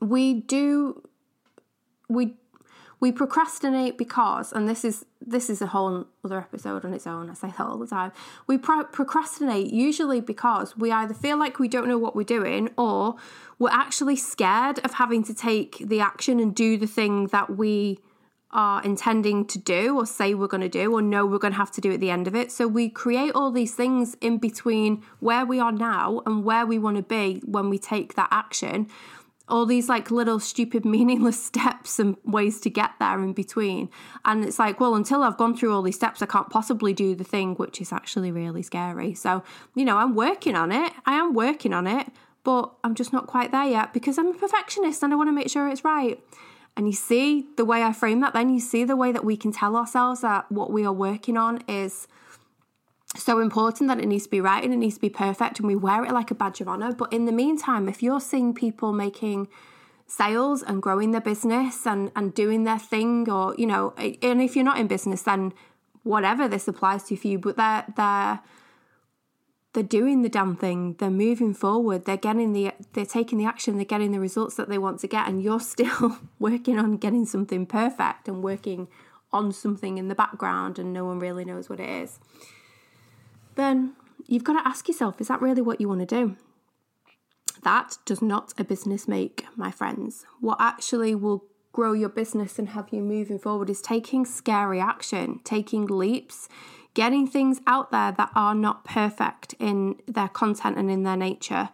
We 0.00 0.34
do 0.34 1.02
we 2.08 2.36
we 3.04 3.12
procrastinate 3.12 3.98
because 3.98 4.50
and 4.50 4.66
this 4.66 4.82
is 4.82 5.04
this 5.20 5.50
is 5.50 5.60
a 5.60 5.66
whole 5.66 6.06
other 6.24 6.38
episode 6.38 6.86
on 6.86 6.94
its 6.94 7.06
own 7.06 7.28
i 7.28 7.34
say 7.34 7.48
that 7.48 7.60
all 7.60 7.76
the 7.76 7.86
time 7.86 8.10
we 8.46 8.56
pro- 8.56 8.84
procrastinate 8.84 9.70
usually 9.70 10.22
because 10.22 10.74
we 10.78 10.90
either 10.90 11.12
feel 11.12 11.38
like 11.38 11.58
we 11.58 11.68
don't 11.68 11.86
know 11.86 11.98
what 11.98 12.16
we're 12.16 12.32
doing 12.38 12.70
or 12.78 13.14
we're 13.58 13.68
actually 13.84 14.16
scared 14.16 14.78
of 14.86 14.94
having 14.94 15.22
to 15.22 15.34
take 15.34 15.76
the 15.86 16.00
action 16.00 16.40
and 16.40 16.54
do 16.54 16.78
the 16.78 16.86
thing 16.86 17.26
that 17.26 17.58
we 17.58 17.98
are 18.52 18.82
intending 18.82 19.44
to 19.44 19.58
do 19.58 19.98
or 19.98 20.06
say 20.06 20.32
we're 20.32 20.46
going 20.46 20.62
to 20.62 20.68
do 20.70 20.90
or 20.94 21.02
know 21.02 21.26
we're 21.26 21.44
going 21.46 21.52
to 21.52 21.58
have 21.58 21.72
to 21.72 21.82
do 21.82 21.92
at 21.92 22.00
the 22.00 22.08
end 22.08 22.26
of 22.28 22.36
it. 22.36 22.52
So 22.52 22.68
we 22.68 22.88
create 22.88 23.32
all 23.34 23.50
these 23.50 23.74
things 23.74 24.16
in 24.20 24.38
between 24.38 25.02
where 25.18 25.44
we 25.44 25.58
are 25.58 25.72
now 25.72 26.22
and 26.24 26.44
where 26.44 26.64
we 26.64 26.78
want 26.78 26.96
to 26.96 27.02
be 27.02 27.42
when 27.44 27.68
we 27.68 27.78
take 27.78 28.14
that 28.14 28.28
action. 28.30 28.86
All 29.48 29.66
these 29.66 29.88
like 29.88 30.10
little 30.10 30.40
stupid 30.40 30.84
meaningless 30.94 31.42
steps 31.42 31.98
and 31.98 32.16
ways 32.24 32.60
to 32.60 32.70
get 32.70 32.92
there 32.98 33.22
in 33.22 33.32
between. 33.32 33.90
And 34.24 34.44
it's 34.44 34.58
like 34.58 34.80
well 34.80 34.94
until 34.94 35.22
i've 35.22 35.36
gone 35.36 35.56
through 35.56 35.74
all 35.74 35.82
these 35.82 35.96
steps 35.96 36.22
i 36.22 36.26
can't 36.26 36.50
possibly 36.50 36.92
do 36.92 37.14
the 37.14 37.24
thing 37.24 37.54
which 37.54 37.80
is 37.80 37.92
actually 37.92 38.32
really 38.32 38.62
scary. 38.62 39.14
So 39.14 39.42
you 39.74 39.84
know 39.84 39.98
i'm 39.98 40.14
working 40.14 40.54
on 40.54 40.72
it. 40.72 40.92
I 41.06 41.14
am 41.14 41.34
working 41.34 41.72
on 41.72 41.86
it 41.86 42.08
but 42.42 42.72
i'm 42.84 42.94
just 42.94 43.12
not 43.12 43.26
quite 43.26 43.52
there 43.52 43.64
yet 43.64 43.92
because 43.92 44.18
i'm 44.18 44.28
a 44.28 44.34
perfectionist 44.34 45.02
and 45.02 45.12
i 45.12 45.16
want 45.16 45.28
to 45.28 45.32
make 45.32 45.50
sure 45.50 45.68
it's 45.68 45.84
right. 45.84 46.22
And 46.76 46.88
you 46.88 46.92
see 46.92 47.46
the 47.56 47.64
way 47.64 47.82
i 47.82 47.92
frame 47.92 48.20
that 48.20 48.32
then 48.32 48.48
you 48.48 48.60
see 48.60 48.84
the 48.84 48.96
way 48.96 49.12
that 49.12 49.24
we 49.24 49.36
can 49.36 49.52
tell 49.52 49.76
ourselves 49.76 50.22
that 50.22 50.50
what 50.50 50.72
we 50.72 50.84
are 50.84 50.92
working 50.92 51.36
on 51.36 51.62
is 51.68 52.08
so 53.16 53.40
important 53.40 53.88
that 53.88 53.98
it 53.98 54.06
needs 54.06 54.24
to 54.24 54.30
be 54.30 54.40
right 54.40 54.62
and 54.62 54.72
it 54.72 54.76
needs 54.76 54.96
to 54.96 55.00
be 55.00 55.10
perfect 55.10 55.58
and 55.58 55.68
we 55.68 55.76
wear 55.76 56.04
it 56.04 56.12
like 56.12 56.30
a 56.30 56.34
badge 56.34 56.60
of 56.60 56.68
honor. 56.68 56.92
But 56.92 57.12
in 57.12 57.26
the 57.26 57.32
meantime, 57.32 57.88
if 57.88 58.02
you're 58.02 58.20
seeing 58.20 58.54
people 58.54 58.92
making 58.92 59.48
sales 60.06 60.62
and 60.62 60.82
growing 60.82 61.12
their 61.12 61.20
business 61.20 61.86
and, 61.86 62.10
and 62.16 62.34
doing 62.34 62.64
their 62.64 62.78
thing, 62.78 63.30
or, 63.30 63.54
you 63.56 63.66
know, 63.66 63.94
and 63.96 64.42
if 64.42 64.56
you're 64.56 64.64
not 64.64 64.78
in 64.78 64.86
business, 64.86 65.22
then 65.22 65.52
whatever 66.02 66.48
this 66.48 66.68
applies 66.68 67.04
to 67.04 67.16
for 67.16 67.28
you, 67.28 67.38
but 67.38 67.56
they're, 67.56 67.84
they're, 67.96 68.40
they're 69.72 69.82
doing 69.82 70.22
the 70.22 70.28
damn 70.28 70.56
thing. 70.56 70.94
They're 70.98 71.10
moving 71.10 71.54
forward. 71.54 72.04
They're 72.04 72.16
getting 72.16 72.52
the 72.52 72.72
they're 72.92 73.04
taking 73.04 73.38
the 73.38 73.44
action. 73.44 73.74
They're 73.74 73.84
getting 73.84 74.12
the 74.12 74.20
results 74.20 74.54
that 74.54 74.68
they 74.68 74.78
want 74.78 75.00
to 75.00 75.08
get. 75.08 75.26
And 75.26 75.42
you're 75.42 75.58
still 75.58 76.18
working 76.38 76.78
on 76.78 76.96
getting 76.96 77.26
something 77.26 77.66
perfect 77.66 78.28
and 78.28 78.40
working 78.40 78.86
on 79.32 79.52
something 79.52 79.98
in 79.98 80.06
the 80.06 80.14
background 80.14 80.78
and 80.78 80.92
no 80.92 81.04
one 81.04 81.18
really 81.18 81.44
knows 81.44 81.68
what 81.68 81.80
it 81.80 81.88
is 81.88 82.20
then 83.56 83.94
you've 84.26 84.44
got 84.44 84.60
to 84.60 84.68
ask 84.68 84.88
yourself 84.88 85.20
is 85.20 85.28
that 85.28 85.40
really 85.40 85.62
what 85.62 85.80
you 85.80 85.88
want 85.88 86.00
to 86.00 86.06
do? 86.06 86.36
That 87.62 87.96
does 88.04 88.20
not 88.20 88.52
a 88.58 88.64
business 88.64 89.08
make, 89.08 89.46
my 89.56 89.70
friends. 89.70 90.26
What 90.40 90.58
actually 90.60 91.14
will 91.14 91.44
grow 91.72 91.92
your 91.92 92.08
business 92.08 92.58
and 92.58 92.70
have 92.70 92.90
you 92.92 93.00
moving 93.00 93.38
forward 93.38 93.70
is 93.70 93.80
taking 93.80 94.24
scary 94.24 94.80
action, 94.80 95.40
taking 95.44 95.86
leaps, 95.86 96.48
getting 96.94 97.26
things 97.26 97.60
out 97.66 97.90
there 97.90 98.12
that 98.12 98.30
are 98.34 98.54
not 98.54 98.84
perfect 98.84 99.54
in 99.58 99.96
their 100.06 100.28
content 100.28 100.76
and 100.78 100.90
in 100.90 101.02
their 101.02 101.16
nature, 101.16 101.70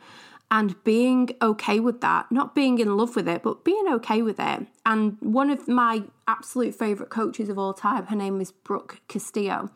and 0.50 0.82
being 0.84 1.28
okay 1.42 1.78
with 1.78 2.00
that, 2.00 2.30
not 2.32 2.54
being 2.54 2.78
in 2.78 2.96
love 2.96 3.14
with 3.14 3.28
it, 3.28 3.42
but 3.42 3.64
being 3.64 3.84
okay 3.88 4.22
with 4.22 4.40
it. 4.40 4.66
And 4.86 5.16
one 5.20 5.50
of 5.50 5.68
my 5.68 6.04
absolute 6.26 6.74
favorite 6.74 7.10
coaches 7.10 7.48
of 7.48 7.58
all 7.58 7.74
time, 7.74 8.06
her 8.06 8.16
name 8.16 8.40
is 8.40 8.50
Brooke 8.50 9.00
Castillo 9.06 9.70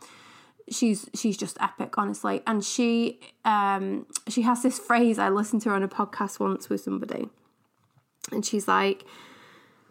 she's 0.71 1.09
she's 1.15 1.37
just 1.37 1.57
epic 1.61 1.97
honestly. 1.99 2.43
And 2.47 2.65
she 2.65 3.21
um 3.45 4.07
she 4.29 4.43
has 4.43 4.63
this 4.63 4.79
phrase 4.79 5.19
i 5.19 5.29
listened 5.29 5.63
to 5.63 5.71
her 5.71 5.75
on 5.75 5.83
a 5.83 5.89
podcast 5.89 6.41
once 6.41 6.69
with 6.69 6.81
somebody. 6.81 7.29
And 8.33 8.45
she's 8.45 8.69
like 8.69 9.05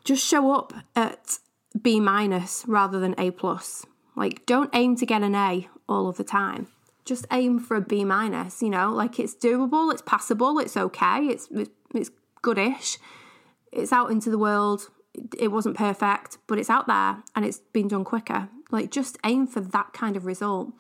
just 0.04 0.26
show 0.26 0.52
up 0.54 0.74
at 0.96 1.38
b 1.82 2.00
minus 2.00 2.64
rather 2.68 3.00
than 3.00 3.16
a 3.18 3.32
plus. 3.32 3.86
Like 4.16 4.46
don't 4.46 4.70
aim 4.74 4.96
to 4.98 5.06
get 5.06 5.22
an 5.22 5.36
a 5.36 5.68
all 5.88 6.08
of 6.08 6.18
the 6.18 6.24
time. 6.24 6.68
Just 7.06 7.28
aim 7.32 7.60
for 7.60 7.78
a 7.78 7.82
b 7.82 8.04
minus 8.04 8.62
you 8.62 8.70
know? 8.70 8.92
Like 8.92 9.20
it's 9.20 9.36
doable 9.36 9.92
it's 9.92 10.04
passable 10.04 10.60
it's 10.60 10.78
okay 10.78 11.28
it's 11.28 11.48
it's 11.94 12.12
goodish. 12.42 12.98
It's 13.72 13.92
out 13.92 14.12
into 14.12 14.30
the 14.30 14.38
world. 14.38 14.90
It 15.38 15.50
wasn't 15.50 15.78
perfect 15.78 16.40
but 16.48 16.58
it's 16.58 16.70
out 16.70 16.88
there 16.88 17.24
and 17.36 17.46
it's 17.46 17.60
been 17.72 17.88
done 17.88 18.04
quicker 18.04 18.50
like, 18.74 18.92
just 18.92 19.18
aim 19.24 19.48
for 19.48 19.62
that 19.62 19.94
kind 19.94 20.18
of 20.18 20.26
result. 20.26 20.74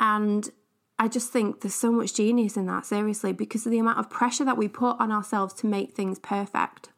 And 0.00 0.50
I 0.98 1.08
just 1.08 1.30
think 1.30 1.60
there's 1.60 1.74
so 1.74 1.92
much 1.92 2.14
genius 2.14 2.56
in 2.56 2.66
that, 2.66 2.86
seriously, 2.86 3.32
because 3.32 3.66
of 3.66 3.72
the 3.72 3.78
amount 3.78 3.98
of 3.98 4.10
pressure 4.10 4.44
that 4.44 4.56
we 4.56 4.66
put 4.66 4.98
on 4.98 5.12
ourselves 5.12 5.54
to 5.54 5.66
make 5.66 5.92
things 5.92 6.18
perfect. 6.18 6.90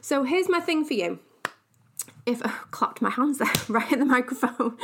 So, 0.00 0.24
here's 0.24 0.48
my 0.48 0.60
thing 0.60 0.84
for 0.84 0.94
you. 0.94 1.20
If 2.26 2.44
I 2.44 2.48
clapped 2.70 3.00
my 3.00 3.10
hands 3.10 3.38
there 3.38 3.48
right 3.68 3.92
at 3.92 3.98
the 3.98 4.04
microphone. 4.04 4.76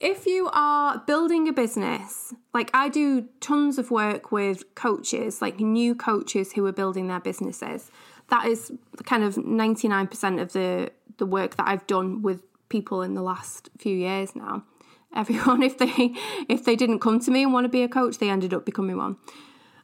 If 0.00 0.26
you 0.26 0.48
are 0.54 1.02
building 1.06 1.46
a 1.46 1.52
business, 1.52 2.32
like 2.54 2.70
I 2.72 2.88
do 2.88 3.28
tons 3.40 3.76
of 3.76 3.90
work 3.90 4.32
with 4.32 4.74
coaches, 4.74 5.42
like 5.42 5.60
new 5.60 5.94
coaches 5.94 6.52
who 6.52 6.64
are 6.64 6.72
building 6.72 7.08
their 7.08 7.20
businesses. 7.20 7.90
That 8.28 8.46
is 8.46 8.72
kind 9.04 9.22
of 9.22 9.34
99% 9.34 10.40
of 10.40 10.52
the 10.52 10.90
the 11.18 11.26
work 11.26 11.56
that 11.56 11.68
I've 11.68 11.86
done 11.86 12.22
with 12.22 12.42
people 12.70 13.02
in 13.02 13.14
the 13.14 13.22
last 13.22 13.68
few 13.78 13.94
years 13.94 14.34
now. 14.34 14.64
Everyone, 15.14 15.62
if 15.62 15.76
they 15.76 16.14
if 16.48 16.64
they 16.64 16.76
didn't 16.76 17.00
come 17.00 17.20
to 17.20 17.30
me 17.30 17.42
and 17.42 17.52
want 17.52 17.64
to 17.64 17.68
be 17.68 17.82
a 17.82 17.88
coach, 17.88 18.18
they 18.18 18.30
ended 18.30 18.54
up 18.54 18.64
becoming 18.64 18.96
one. 18.96 19.16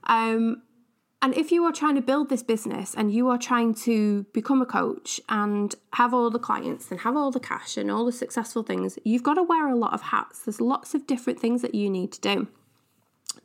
Um, 0.05 0.62
and 1.23 1.35
if 1.35 1.50
you 1.50 1.64
are 1.64 1.73
trying 1.73 1.97
to 1.97 2.00
build 2.00 2.28
this 2.28 2.43
business 2.43 2.95
and 2.95 3.12
you 3.12 3.28
are 3.28 3.38
trying 3.38 3.75
to 3.75 4.25
become 4.33 4.62
a 4.62 4.66
coach 4.66 5.21
and 5.28 5.75
have 5.95 6.14
all 6.14 6.31
the 6.31 6.38
clients 6.38 6.90
and 6.90 7.00
have 7.00 7.16
all 7.16 7.31
the 7.31 7.40
cash 7.40 7.76
and 7.76 7.90
all 7.90 8.05
the 8.05 8.12
successful 8.12 8.62
things, 8.62 8.99
you've 9.02 9.23
got 9.23 9.35
to 9.35 9.43
wear 9.43 9.69
a 9.69 9.75
lot 9.75 9.95
of 9.95 10.02
hats. 10.02 10.40
There's 10.40 10.61
lots 10.61 10.95
of 10.95 11.07
different 11.07 11.40
things 11.40 11.62
that 11.62 11.75
you 11.75 11.90
need 11.90 12.12
to 12.12 12.21
do. 12.21 12.49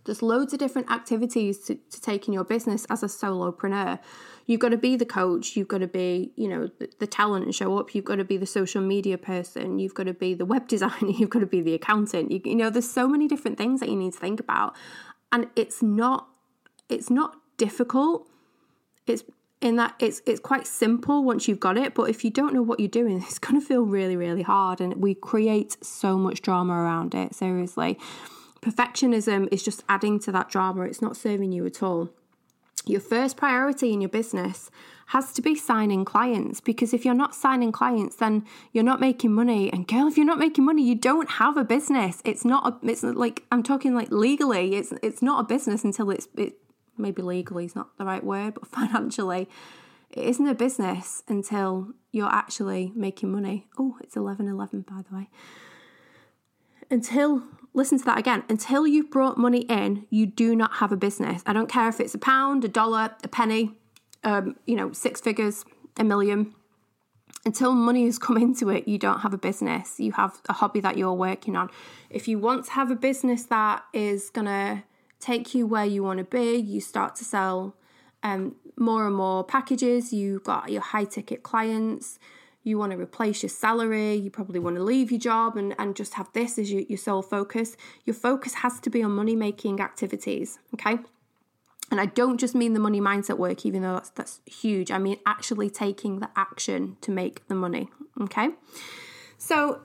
There's 0.06 0.22
loads 0.22 0.54
of 0.54 0.60
different 0.60 0.92
activities 0.92 1.60
to, 1.66 1.76
to 1.76 2.02
take 2.02 2.28
in 2.28 2.34
your 2.34 2.44
business 2.44 2.86
as 2.90 3.04
a 3.04 3.08
solopreneur. 3.08 4.00
You've 4.46 4.60
got 4.60 4.70
to 4.70 4.78
be 4.78 4.96
the 4.96 5.06
coach 5.06 5.56
you've 5.56 5.68
got 5.68 5.80
to 5.80 5.88
be 5.88 6.32
you 6.36 6.48
know 6.48 6.70
the, 6.80 6.90
the, 7.00 7.08
talent 7.08 7.46
and 7.46 7.54
show 7.54 7.78
up 7.78 7.94
you've 7.94 8.06
got 8.06 8.16
to 8.16 8.24
be 8.24 8.38
the 8.38 8.46
social 8.46 8.82
media 8.82 9.18
person 9.18 9.80
you've 9.80 9.94
got 9.94 10.06
to 10.06 10.14
be 10.14 10.34
the 10.34 10.46
web 10.46 10.68
designer 10.74 11.10
you've 11.10 11.30
got 11.30 11.40
to 11.40 11.46
be 11.46 11.62
the 11.62 11.74
accountant 11.74 12.32
you, 12.32 12.42
you 12.44 12.56
know 12.56 12.70
there's 12.70 12.90
so 12.90 13.08
many 13.08 13.28
different 13.28 13.58
things 13.58 13.80
that 13.80 13.90
you 13.90 13.96
need 13.96 14.14
to 14.14 14.20
think 14.20 14.40
about. 14.40 14.76
And 15.32 15.48
it's 15.56 15.82
not 15.82 16.28
it's 16.90 17.10
not 17.10 17.38
difficult. 17.58 18.28
It's 19.08 19.24
in 19.62 19.76
that 19.76 19.94
it's 20.00 20.22
it's 20.26 20.40
quite 20.40 20.66
simple 20.66 21.24
once 21.24 21.48
you've 21.48 21.60
got 21.60 21.78
it 21.78 21.94
but 21.94 22.10
if 22.10 22.26
you 22.26 22.32
don't 22.32 22.54
know 22.54 22.64
what 22.64 22.80
you're 22.80 22.90
doing 22.90 23.18
it's 23.22 23.40
going 23.40 23.60
to 23.60 23.66
feel 23.66 23.84
really 23.84 24.18
really 24.18 24.42
hard 24.42 24.82
and 24.82 24.96
we 24.96 25.14
create 25.14 25.78
so 25.86 26.18
much 26.18 26.42
drama 26.42 26.74
around 26.74 27.14
it 27.14 27.34
seriously 27.36 27.98
perfectionism 28.62 29.48
is 29.52 29.64
just 29.64 29.84
adding 29.90 30.20
to 30.20 30.32
that 30.32 30.50
drama. 30.50 30.84
It's 30.84 31.02
not 31.02 31.18
serving 31.18 31.52
you 31.52 31.66
at 31.66 31.82
all. 31.82 32.10
Your 32.86 33.02
first 33.02 33.38
priority 33.38 33.94
in 33.94 34.02
your 34.02 34.10
business 34.10 34.72
has 35.08 35.34
to 35.34 35.42
be 35.42 35.56
signing 35.56 36.06
clients 36.06 36.62
because 36.62 36.94
if 36.94 37.04
you're 37.04 37.14
not 37.14 37.36
signing 37.36 37.72
clients 37.72 38.16
then 38.16 38.46
you're 38.72 38.84
not 38.84 39.00
making 39.00 39.34
money. 39.34 39.72
And 39.72 39.88
girl 39.88 40.08
if 40.08 40.18
you're 40.18 40.26
not 40.26 40.40
making 40.40 40.66
money 40.66 40.84
you 40.84 40.96
don't 40.96 41.32
have 41.32 41.58
a 41.58 41.64
business. 41.64 42.22
It's 42.24 42.46
not 42.46 42.66
a 42.66 42.88
it's 42.88 43.04
like 43.04 43.44
i'm 43.52 43.62
talking 43.62 43.94
like 43.94 44.10
legally 44.10 44.76
it's 44.76 44.94
it's 45.04 45.22
not 45.22 45.42
a 45.42 45.44
business 45.44 45.84
until 45.84 46.10
it's 46.10 46.28
it 46.38 46.54
maybe 46.98 47.22
legally 47.22 47.66
is 47.66 47.76
not 47.76 47.98
the 47.98 48.06
right 48.06 48.24
word 48.24 48.54
but 48.54 48.68
financially 48.80 49.50
it 50.12 50.26
isn't 50.26 50.48
a 50.48 50.56
business 50.56 51.24
until 51.28 51.94
you're 52.12 52.32
actually 52.32 52.92
making 52.96 53.32
money. 53.32 53.68
Oh 53.78 53.98
it's 54.02 54.16
11 54.16 54.48
11 54.48 54.82
by 54.82 55.04
the 55.08 55.16
way. 55.16 55.30
Until 56.90 57.44
listen 57.74 57.98
to 58.00 58.06
that 58.06 58.18
again. 58.18 58.44
Until 58.50 58.86
you've 58.86 59.10
brought 59.10 59.38
money 59.38 59.62
in, 59.62 60.06
you 60.10 60.26
do 60.26 60.56
not 60.56 60.76
have 60.76 60.92
a 60.92 60.98
business. 60.98 61.42
I 61.46 61.54
don't 61.54 61.70
care 61.70 61.90
if 61.90 62.00
it's 62.00 62.14
a 62.14 62.18
pound, 62.20 62.66
a 62.66 62.68
dollar, 62.68 63.16
a 63.24 63.28
penny, 63.28 63.74
um, 64.24 64.56
you 64.66 64.76
know, 64.76 64.92
six 64.92 65.22
figures, 65.22 65.66
a 65.98 66.04
million. 66.04 66.54
Until 67.46 67.74
money 67.74 68.06
has 68.06 68.20
come 68.20 68.38
into 68.38 68.70
it, 68.70 68.88
you 68.88 68.98
don't 68.98 69.22
have 69.22 69.34
a 69.34 69.38
business. 69.38 70.00
You 70.00 70.12
have 70.14 70.40
a 70.48 70.54
hobby 70.54 70.80
that 70.82 70.98
you're 70.98 71.14
working 71.14 71.56
on. 71.56 71.70
If 72.10 72.28
you 72.28 72.38
want 72.38 72.66
to 72.66 72.72
have 72.72 72.92
a 72.92 72.96
business 72.96 73.46
that 73.46 73.84
is 73.94 74.30
going 74.30 74.46
to 74.46 74.84
take 75.20 75.56
you 75.56 75.66
where 75.66 75.86
you 75.86 76.04
want 76.04 76.20
to 76.20 76.24
be, 76.24 76.56
you 76.56 76.82
start 76.82 77.16
to 77.16 77.24
sell 77.24 77.76
um, 78.22 78.56
more 78.78 79.08
and 79.08 79.16
more 79.16 79.44
packages, 79.44 80.14
you've 80.14 80.44
got 80.44 80.72
your 80.72 80.82
high 80.82 81.06
ticket 81.06 81.42
clients 81.42 82.20
you 82.64 82.78
want 82.78 82.92
to 82.92 82.98
replace 82.98 83.42
your 83.42 83.50
salary, 83.50 84.16
you 84.16 84.30
probably 84.30 84.60
want 84.60 84.76
to 84.76 84.84
leave 84.84 85.12
your 85.12 85.20
job 85.20 85.58
and, 85.58 85.74
and 85.80 85.96
just 85.96 86.14
have 86.16 86.32
this 86.34 86.60
as 86.60 86.72
your, 86.72 86.82
your 86.82 86.98
sole 86.98 87.22
focus. 87.22 87.76
Your 88.06 88.14
focus 88.14 88.56
has 88.56 88.80
to 88.82 88.90
be 88.90 89.02
on 89.02 89.12
money 89.12 89.36
making 89.36 89.80
activities, 89.80 90.60
okay? 90.74 91.00
And 91.90 92.00
I 92.00 92.06
don't 92.06 92.38
just 92.38 92.56
mean 92.56 92.74
the 92.74 92.80
money 92.80 93.02
mindset 93.02 93.38
work, 93.38 93.66
even 93.66 93.82
though 93.82 93.96
that's 93.96 94.10
that's 94.12 94.40
huge. 94.46 94.92
I 94.92 94.98
mean 94.98 95.18
actually 95.26 95.70
taking 95.70 96.20
the 96.20 96.30
action 96.38 96.98
to 97.02 97.12
make 97.12 97.48
the 97.50 97.56
money. 97.56 97.90
Okay. 98.22 98.50
So 99.38 99.82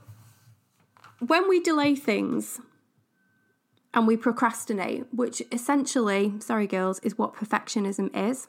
when 1.18 1.48
we 1.48 1.60
delay 1.60 1.96
things 1.96 2.60
and 3.92 4.06
we 4.06 4.16
procrastinate, 4.16 5.06
which 5.12 5.42
essentially, 5.50 6.34
sorry 6.38 6.66
girls, 6.66 7.00
is 7.00 7.18
what 7.18 7.34
perfectionism 7.34 8.14
is. 8.14 8.46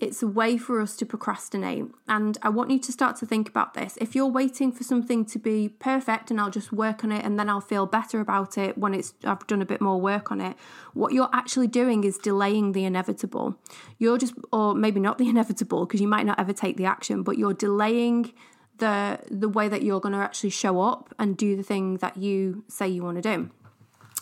It's 0.00 0.22
a 0.22 0.26
way 0.26 0.56
for 0.56 0.80
us 0.80 0.96
to 0.96 1.04
procrastinate. 1.04 1.84
And 2.08 2.38
I 2.42 2.48
want 2.48 2.70
you 2.70 2.78
to 2.78 2.90
start 2.90 3.16
to 3.16 3.26
think 3.26 3.50
about 3.50 3.74
this. 3.74 3.98
If 4.00 4.14
you're 4.14 4.26
waiting 4.26 4.72
for 4.72 4.82
something 4.82 5.26
to 5.26 5.38
be 5.38 5.68
perfect 5.68 6.30
and 6.30 6.40
I'll 6.40 6.50
just 6.50 6.72
work 6.72 7.04
on 7.04 7.12
it 7.12 7.22
and 7.22 7.38
then 7.38 7.50
I'll 7.50 7.60
feel 7.60 7.84
better 7.84 8.18
about 8.18 8.56
it 8.56 8.78
when 8.78 8.94
it's 8.94 9.12
I've 9.24 9.46
done 9.46 9.60
a 9.60 9.66
bit 9.66 9.82
more 9.82 10.00
work 10.00 10.32
on 10.32 10.40
it, 10.40 10.56
what 10.94 11.12
you're 11.12 11.28
actually 11.34 11.66
doing 11.66 12.04
is 12.04 12.16
delaying 12.16 12.72
the 12.72 12.84
inevitable. 12.84 13.56
You're 13.98 14.16
just 14.16 14.32
or 14.52 14.74
maybe 14.74 15.00
not 15.00 15.18
the 15.18 15.28
inevitable 15.34 15.84
because 15.84 16.00
you 16.00 16.08
might 16.08 16.24
not 16.24 16.40
ever 16.40 16.54
take 16.54 16.78
the 16.78 16.86
action, 16.86 17.22
but 17.22 17.36
you're 17.36 17.54
delaying 17.54 18.32
the 18.78 19.20
the 19.30 19.50
way 19.50 19.68
that 19.68 19.82
you're 19.82 20.00
going 20.00 20.14
to 20.14 20.18
actually 20.18 20.50
show 20.50 20.80
up 20.80 21.14
and 21.18 21.36
do 21.36 21.56
the 21.56 21.62
thing 21.62 21.98
that 21.98 22.16
you 22.16 22.64
say 22.68 22.88
you 22.88 23.02
want 23.02 23.22
to 23.22 23.36
do. 23.36 23.50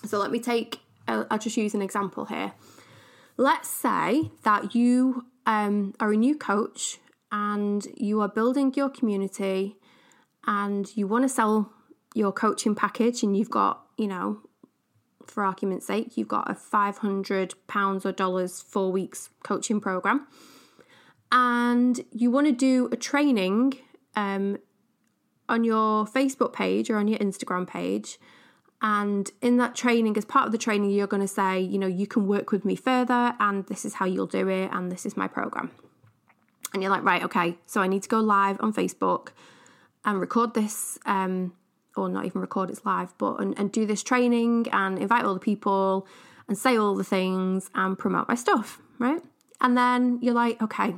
So 0.04 0.18
let 0.18 0.32
me 0.32 0.40
take 0.40 0.80
I'll 1.08 1.38
just 1.38 1.56
use 1.56 1.75
an 1.75 1.82
example 1.82 2.26
here. 2.26 2.52
Let's 3.37 3.68
say 3.68 4.30
that 4.42 4.75
you 4.75 5.26
um, 5.48 5.94
are 5.98 6.12
a 6.12 6.16
new 6.16 6.36
coach 6.36 6.98
and 7.32 7.88
you 7.96 8.20
are 8.20 8.28
building 8.28 8.72
your 8.76 8.90
community 8.90 9.76
and 10.46 10.94
you 10.94 11.06
want 11.08 11.24
to 11.24 11.28
sell 11.28 11.72
your 12.14 12.32
coaching 12.32 12.74
package 12.74 13.22
and 13.22 13.36
you've 13.36 13.50
got, 13.50 13.82
you 13.96 14.06
know, 14.06 14.40
for 15.26 15.42
argument's 15.42 15.86
sake, 15.86 16.16
you've 16.16 16.28
got 16.28 16.50
a 16.50 16.54
£500 16.54 18.04
or 18.04 18.12
dollars, 18.12 18.60
four 18.60 18.92
weeks 18.92 19.30
coaching 19.42 19.80
program, 19.80 20.26
and 21.32 22.00
you 22.12 22.30
want 22.30 22.46
to 22.46 22.52
do 22.52 22.88
a 22.92 22.96
training 22.96 23.74
um, 24.16 24.58
on 25.48 25.64
your 25.64 26.06
Facebook 26.06 26.52
page 26.52 26.90
or 26.90 26.96
on 26.96 27.08
your 27.08 27.18
Instagram 27.18 27.66
page. 27.66 28.18
And 28.80 29.30
in 29.42 29.56
that 29.56 29.75
training, 29.75 30.16
as 30.16 30.25
part 30.25 30.47
of 30.47 30.52
the 30.52 30.58
training, 30.58 30.90
you're 30.90 31.08
going 31.08 31.23
to 31.23 31.28
say, 31.28 31.61
you 31.61 31.78
know, 31.78 31.88
you 31.88 32.06
can 32.06 32.28
work 32.28 32.52
with 32.52 32.64
me 32.64 32.76
further, 32.76 33.35
and 33.40 33.66
this 33.66 33.85
is 33.85 33.94
how 33.94 34.06
you'll 34.06 34.26
do 34.26 34.49
it, 34.49 34.70
and 34.73 34.92
this 34.92 35.04
is 35.04 35.16
my 35.16 35.26
program. 35.26 35.73
And 36.73 36.82
you're 36.82 36.92
like, 36.92 37.02
right, 37.02 37.23
okay, 37.25 37.58
so 37.66 37.80
I 37.80 37.88
need 37.88 38.02
to 38.04 38.08
go 38.08 38.20
live 38.20 38.58
on 38.61 38.73
Facebook 38.73 39.28
and 40.04 40.20
record 40.20 40.54
this 40.54 40.99
um, 41.06 41.54
or 41.97 42.08
not 42.08 42.25
even 42.25 42.40
record 42.40 42.70
it's 42.70 42.85
live, 42.85 43.16
but 43.18 43.40
and, 43.40 43.58
and 43.58 43.73
do 43.73 43.85
this 43.85 44.02
training 44.02 44.66
and 44.73 44.99
invite 44.99 45.25
all 45.25 45.35
the 45.35 45.40
people 45.40 46.06
and 46.47 46.56
say 46.56 46.78
all 46.78 46.94
the 46.94 47.04
things 47.04 47.68
and 47.75 47.99
promote 47.99 48.28
my 48.28 48.35
stuff, 48.35 48.80
right? 48.99 49.20
And 49.61 49.76
then 49.76 50.18
you're 50.23 50.35
like, 50.35 50.62
okay, 50.62 50.94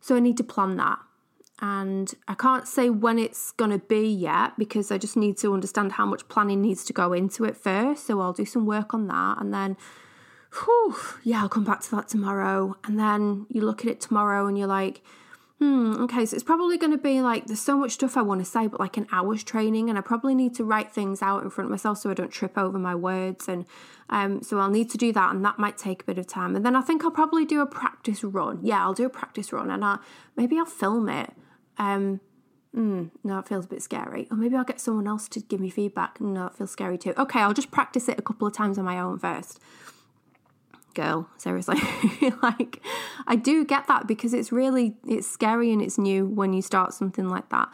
so 0.00 0.14
I 0.14 0.20
need 0.20 0.36
to 0.36 0.44
plan 0.44 0.76
that. 0.76 0.98
And 1.60 2.14
I 2.28 2.34
can't 2.34 2.68
say 2.68 2.88
when 2.88 3.18
it's 3.18 3.52
going 3.52 3.72
to 3.72 3.78
be 3.78 4.06
yet 4.08 4.52
because 4.58 4.92
I 4.92 4.98
just 4.98 5.16
need 5.16 5.36
to 5.38 5.52
understand 5.52 5.92
how 5.92 6.06
much 6.06 6.28
planning 6.28 6.62
needs 6.62 6.84
to 6.84 6.92
go 6.92 7.12
into 7.12 7.44
it 7.44 7.56
first. 7.56 8.06
So 8.06 8.20
I'll 8.20 8.32
do 8.32 8.44
some 8.44 8.64
work 8.64 8.94
on 8.94 9.08
that. 9.08 9.40
And 9.40 9.52
then, 9.52 9.76
whew, 10.52 10.96
yeah, 11.24 11.42
I'll 11.42 11.48
come 11.48 11.64
back 11.64 11.80
to 11.82 11.90
that 11.96 12.08
tomorrow. 12.08 12.76
And 12.84 12.98
then 12.98 13.46
you 13.48 13.62
look 13.62 13.80
at 13.80 13.90
it 13.90 14.00
tomorrow 14.00 14.46
and 14.46 14.56
you're 14.56 14.68
like, 14.68 15.02
Hmm, 15.58 15.94
okay, 16.02 16.24
so 16.24 16.36
it's 16.36 16.44
probably 16.44 16.78
going 16.78 16.92
to 16.92 16.98
be 16.98 17.20
like 17.20 17.46
there's 17.46 17.60
so 17.60 17.76
much 17.76 17.90
stuff 17.90 18.16
I 18.16 18.22
want 18.22 18.40
to 18.40 18.44
say, 18.44 18.68
but 18.68 18.78
like 18.78 18.96
an 18.96 19.08
hour's 19.10 19.42
training, 19.42 19.88
and 19.88 19.98
I 19.98 20.02
probably 20.02 20.36
need 20.36 20.54
to 20.54 20.64
write 20.64 20.92
things 20.92 21.20
out 21.20 21.42
in 21.42 21.50
front 21.50 21.66
of 21.66 21.72
myself 21.72 21.98
so 21.98 22.10
I 22.10 22.14
don't 22.14 22.30
trip 22.30 22.56
over 22.56 22.78
my 22.78 22.94
words. 22.94 23.48
And 23.48 23.66
um, 24.08 24.40
so 24.40 24.60
I'll 24.60 24.70
need 24.70 24.88
to 24.90 24.98
do 24.98 25.12
that, 25.12 25.34
and 25.34 25.44
that 25.44 25.58
might 25.58 25.76
take 25.76 26.02
a 26.02 26.04
bit 26.04 26.16
of 26.16 26.28
time. 26.28 26.54
And 26.54 26.64
then 26.64 26.76
I 26.76 26.80
think 26.80 27.02
I'll 27.02 27.10
probably 27.10 27.44
do 27.44 27.60
a 27.60 27.66
practice 27.66 28.22
run. 28.22 28.60
Yeah, 28.62 28.84
I'll 28.84 28.94
do 28.94 29.04
a 29.04 29.10
practice 29.10 29.52
run, 29.52 29.68
and 29.68 29.84
I 29.84 29.98
maybe 30.36 30.56
I'll 30.56 30.64
film 30.64 31.08
it. 31.08 31.32
Um, 31.78 32.20
mm, 32.74 33.10
no, 33.24 33.38
it 33.38 33.48
feels 33.48 33.64
a 33.64 33.68
bit 33.68 33.82
scary. 33.82 34.28
Or 34.30 34.36
maybe 34.36 34.56
I'll 34.56 34.64
get 34.64 34.80
someone 34.80 35.06
else 35.06 35.28
to 35.30 35.40
give 35.40 35.60
me 35.60 35.70
feedback. 35.70 36.20
No, 36.20 36.46
it 36.46 36.54
feels 36.54 36.70
scary 36.70 36.98
too. 36.98 37.14
Okay, 37.16 37.40
I'll 37.40 37.54
just 37.54 37.70
practice 37.70 38.08
it 38.08 38.18
a 38.18 38.22
couple 38.22 38.46
of 38.46 38.54
times 38.54 38.78
on 38.78 38.84
my 38.84 38.98
own 38.98 39.18
first 39.18 39.60
girl 40.94 41.28
seriously 41.36 41.78
like 42.42 42.82
i 43.28 43.36
do 43.36 43.64
get 43.64 43.86
that 43.86 44.08
because 44.08 44.34
it's 44.34 44.50
really 44.50 44.96
it's 45.06 45.28
scary 45.28 45.72
and 45.72 45.80
it's 45.80 45.96
new 45.96 46.26
when 46.26 46.52
you 46.52 46.60
start 46.60 46.92
something 46.92 47.28
like 47.28 47.48
that 47.50 47.68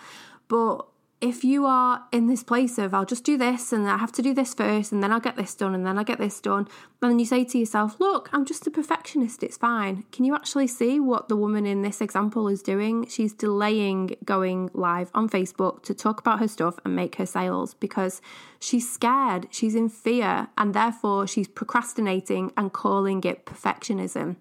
but 0.47 0.87
if 1.25 1.43
you 1.43 1.65
are 1.65 2.05
in 2.13 2.27
this 2.27 2.43
place 2.43 2.77
of 2.77 2.93
I'll 2.93 3.07
just 3.07 3.25
do 3.25 3.39
this 3.39 3.73
and 3.73 3.89
I 3.89 3.97
have 3.97 4.13
to 4.13 4.21
do 4.21 4.35
this 4.35 4.53
first 4.53 4.93
and 4.93 5.03
then 5.03 5.11
I'll 5.11 5.21
get 5.21 5.37
this 5.37 5.55
done 5.55 5.75
and 5.75 5.87
then 5.87 5.97
I'll 5.97 6.05
get 6.05 6.19
this 6.19 6.39
done, 6.39 6.69
then 7.01 7.19
you 7.19 7.25
say 7.25 7.45
to 7.45 7.59
yourself, 7.59 7.99
Look, 7.99 8.29
I'm 8.35 8.45
just 8.45 8.67
a 8.67 8.71
perfectionist, 8.71 9.43
it's 9.43 9.57
fine. 9.57 10.05
Can 10.13 10.27
you 10.27 10.35
actually 10.35 10.67
see 10.67 11.01
what 11.01 11.31
the 11.31 11.37
woman 11.37 11.65
in 11.65 11.81
this 11.81 12.03
example 12.03 12.47
is 12.49 12.61
doing? 12.61 13.07
She's 13.07 13.33
delaying 13.33 14.17
going 14.27 14.69
live 14.75 15.11
on 15.15 15.31
Facebook 15.31 15.83
to 15.85 15.95
talk 15.95 16.21
about 16.21 16.41
her 16.41 16.49
stuff 16.49 16.79
and 16.85 16.95
make 16.95 17.15
her 17.15 17.27
sales 17.27 17.73
because 17.73 18.21
she's 18.61 18.91
scared, 18.93 19.49
she's 19.51 19.75
in 19.75 19.89
fear, 19.89 20.49
and 20.59 20.75
therefore 20.75 21.27
she's 21.27 21.49
procrastinating 21.49 22.53
and 22.55 22.71
calling 22.71 23.25
it 23.25 23.47
perfectionism. 23.47 24.37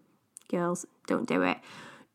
Girls, 0.49 0.85
don't 1.07 1.29
do 1.29 1.43
it 1.43 1.59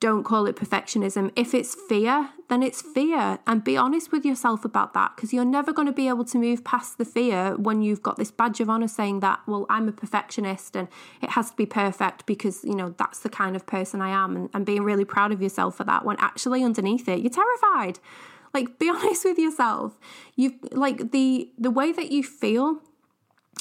don't 0.00 0.22
call 0.22 0.46
it 0.46 0.54
perfectionism. 0.54 1.32
If 1.34 1.54
it's 1.54 1.74
fear, 1.74 2.30
then 2.48 2.62
it's 2.62 2.80
fear. 2.80 3.40
And 3.46 3.64
be 3.64 3.76
honest 3.76 4.12
with 4.12 4.24
yourself 4.24 4.64
about 4.64 4.94
that 4.94 5.16
because 5.16 5.32
you're 5.32 5.44
never 5.44 5.72
going 5.72 5.86
to 5.86 5.92
be 5.92 6.06
able 6.06 6.24
to 6.26 6.38
move 6.38 6.62
past 6.62 6.98
the 6.98 7.04
fear 7.04 7.56
when 7.56 7.82
you've 7.82 8.02
got 8.02 8.16
this 8.16 8.30
badge 8.30 8.60
of 8.60 8.70
honor 8.70 8.86
saying 8.86 9.20
that, 9.20 9.40
well, 9.46 9.66
I'm 9.68 9.88
a 9.88 9.92
perfectionist 9.92 10.76
and 10.76 10.86
it 11.20 11.30
has 11.30 11.50
to 11.50 11.56
be 11.56 11.66
perfect 11.66 12.26
because, 12.26 12.62
you 12.62 12.76
know, 12.76 12.94
that's 12.96 13.18
the 13.20 13.28
kind 13.28 13.56
of 13.56 13.66
person 13.66 14.00
I 14.00 14.10
am 14.10 14.36
and, 14.36 14.50
and 14.54 14.64
being 14.64 14.82
really 14.82 15.04
proud 15.04 15.32
of 15.32 15.42
yourself 15.42 15.76
for 15.76 15.84
that 15.84 16.04
when 16.04 16.16
actually 16.20 16.62
underneath 16.62 17.08
it, 17.08 17.20
you're 17.20 17.30
terrified. 17.30 17.98
Like 18.54 18.78
be 18.78 18.88
honest 18.94 19.24
with 19.24 19.38
yourself. 19.38 19.98
You've 20.36 20.54
like 20.70 21.10
the 21.10 21.50
the 21.58 21.72
way 21.72 21.90
that 21.90 22.12
you 22.12 22.22
feel 22.22 22.82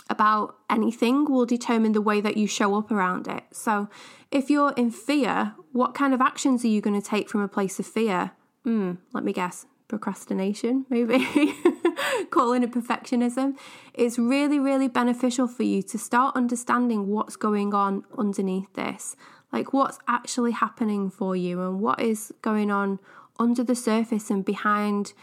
about 0.10 0.56
anything 0.70 1.26
will 1.26 1.46
determine 1.46 1.92
the 1.92 2.02
way 2.02 2.22
that 2.22 2.38
you 2.38 2.48
show 2.48 2.76
up 2.76 2.92
around 2.92 3.28
it. 3.28 3.44
So, 3.52 3.90
if 4.32 4.50
you're 4.50 4.74
in 4.74 4.92
fear, 4.92 5.54
what 5.72 5.94
kind 5.94 6.14
of 6.14 6.22
actions 6.22 6.64
are 6.66 6.70
you 6.70 6.82
going 6.82 7.00
to 7.00 7.08
take 7.08 7.30
from 7.30 7.42
a 7.42 7.48
place 7.48 7.80
of 7.80 7.86
fear? 7.86 8.32
Hmm, 8.64 8.94
let 9.14 9.24
me 9.24 9.34
guess. 9.34 9.66
Procrastination, 9.88 10.86
maybe. 10.90 11.18
Calling 12.30 12.64
it 12.64 12.72
perfectionism. 12.72 13.58
It's 13.94 14.20
really, 14.20 14.60
really 14.60 14.90
beneficial 14.90 15.48
for 15.48 15.64
you 15.64 15.82
to 15.84 15.98
start 15.98 16.36
understanding 16.36 17.08
what's 17.08 17.38
going 17.38 17.74
on 17.74 18.04
underneath 18.18 18.74
this. 18.74 19.16
Like, 19.54 19.72
what's 19.72 19.98
actually 20.08 20.52
happening 20.52 21.10
for 21.10 21.36
you 21.36 21.62
and 21.62 21.80
what 21.80 22.02
is 22.02 22.34
going 22.42 22.70
on 22.70 23.00
under 23.40 23.64
the 23.64 23.76
surface 23.76 24.30
and 24.30 24.44
behind 24.44 25.14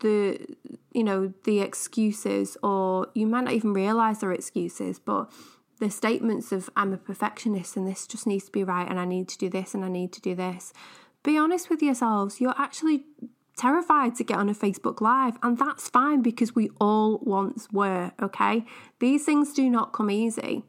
the 0.00 0.38
you 0.92 1.02
know 1.02 1.32
the 1.44 1.60
excuses 1.60 2.56
or 2.62 3.08
you 3.14 3.26
might 3.26 3.44
not 3.44 3.54
even 3.54 3.72
realize 3.72 4.20
they're 4.20 4.32
excuses 4.32 4.98
but 4.98 5.30
the 5.78 5.90
statements 5.90 6.52
of 6.52 6.70
i'm 6.76 6.92
a 6.92 6.96
perfectionist 6.96 7.76
and 7.76 7.86
this 7.86 8.06
just 8.06 8.26
needs 8.26 8.44
to 8.44 8.52
be 8.52 8.64
right 8.64 8.88
and 8.88 8.98
i 8.98 9.04
need 9.04 9.28
to 9.28 9.38
do 9.38 9.48
this 9.48 9.74
and 9.74 9.84
i 9.84 9.88
need 9.88 10.12
to 10.12 10.20
do 10.20 10.34
this. 10.34 10.72
Be 11.22 11.36
honest 11.36 11.68
with 11.70 11.82
yourselves 11.82 12.40
you're 12.40 12.54
actually 12.56 13.04
terrified 13.56 14.14
to 14.16 14.24
get 14.24 14.38
on 14.38 14.48
a 14.48 14.54
facebook 14.54 15.00
live 15.00 15.36
and 15.42 15.58
that's 15.58 15.88
fine 15.88 16.22
because 16.22 16.54
we 16.54 16.70
all 16.80 17.18
once 17.22 17.68
were 17.72 18.12
okay? 18.22 18.64
These 19.00 19.24
things 19.24 19.52
do 19.52 19.68
not 19.68 19.92
come 19.92 20.10
easy. 20.10 20.62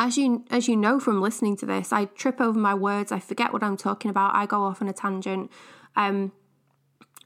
As 0.00 0.16
you 0.16 0.44
as 0.50 0.68
you 0.68 0.76
know 0.76 1.00
from 1.00 1.20
listening 1.20 1.56
to 1.58 1.66
this 1.66 1.92
i 1.92 2.06
trip 2.06 2.40
over 2.40 2.58
my 2.58 2.74
words 2.74 3.10
i 3.10 3.18
forget 3.18 3.52
what 3.52 3.62
i'm 3.64 3.76
talking 3.76 4.10
about 4.10 4.34
i 4.34 4.46
go 4.46 4.62
off 4.62 4.80
on 4.80 4.88
a 4.88 4.92
tangent 4.92 5.50
um 5.96 6.32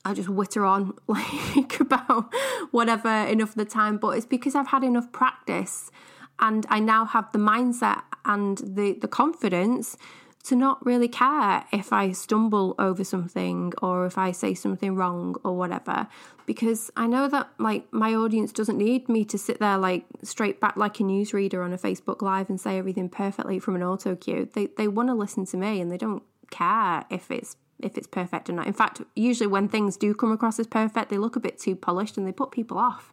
I 0.05 0.15
just 0.15 0.29
witter 0.29 0.65
on 0.65 0.95
like 1.07 1.81
about 1.81 2.33
whatever 2.71 3.09
enough 3.09 3.51
of 3.51 3.55
the 3.55 3.65
time, 3.65 3.99
but 3.99 4.17
it's 4.17 4.27
because 4.27 4.55
I've 4.55 4.69
had 4.69 4.83
enough 4.83 5.13
practice 5.13 5.91
and 6.39 6.67
I 6.69 6.81
now 6.81 7.05
have 7.05 7.31
the 7.33 7.39
mindset 7.39 8.03
and 8.25 8.59
the, 8.59 8.95
the 8.95 9.09
confidence 9.09 9.97
to 10.45 10.57
not 10.57 10.85
really 10.85 11.09
care 11.09 11.65
if 11.73 11.93
I 11.93 12.13
stumble 12.13 12.75
over 12.79 13.05
something 13.05 13.73
or 13.81 14.07
if 14.07 14.19
I 14.19 14.33
say 14.33 14.55
something 14.55 14.97
wrong 14.97 15.37
or 15.45 15.57
whatever 15.57 16.09
because 16.47 16.91
I 16.97 17.07
know 17.07 17.29
that 17.29 17.49
like 17.59 17.93
my 17.93 18.15
audience 18.15 18.53
doesn't 18.53 18.77
need 18.77 19.09
me 19.09 19.25
to 19.27 19.39
sit 19.39 19.61
there 19.61 19.79
like 19.79 20.05
straight 20.23 20.61
back 20.61 20.77
like 20.77 20.99
a 21.01 21.05
newsreader 21.05 21.65
on 21.65 21.73
a 21.73 21.79
Facebook 21.79 22.23
live 22.23 22.51
and 22.51 22.61
say 22.61 22.79
everything 22.79 23.09
perfectly 23.09 23.59
from 23.59 23.77
an 23.77 23.83
auto 23.83 24.17
cue. 24.17 24.49
They 24.53 24.67
they 24.67 24.89
want 24.89 25.09
to 25.09 25.15
listen 25.15 25.47
to 25.47 25.57
me 25.57 25.81
and 25.81 25.91
they 25.91 25.99
don't 25.99 26.23
care 26.51 27.05
if 27.11 27.31
it's 27.31 27.57
if 27.81 27.97
it's 27.97 28.07
perfect 28.07 28.49
or 28.49 28.53
not. 28.53 28.67
In 28.67 28.73
fact, 28.73 29.01
usually 29.15 29.47
when 29.47 29.69
things 29.69 29.97
do 29.97 30.15
come 30.15 30.33
across 30.33 30.59
as 30.59 30.67
perfect, 30.67 31.11
they 31.11 31.19
look 31.19 31.37
a 31.37 31.41
bit 31.41 31.59
too 31.59 31.77
polished 31.77 32.17
and 32.17 32.27
they 32.27 32.33
put 32.33 32.51
people 32.51 32.79
off. 32.79 33.13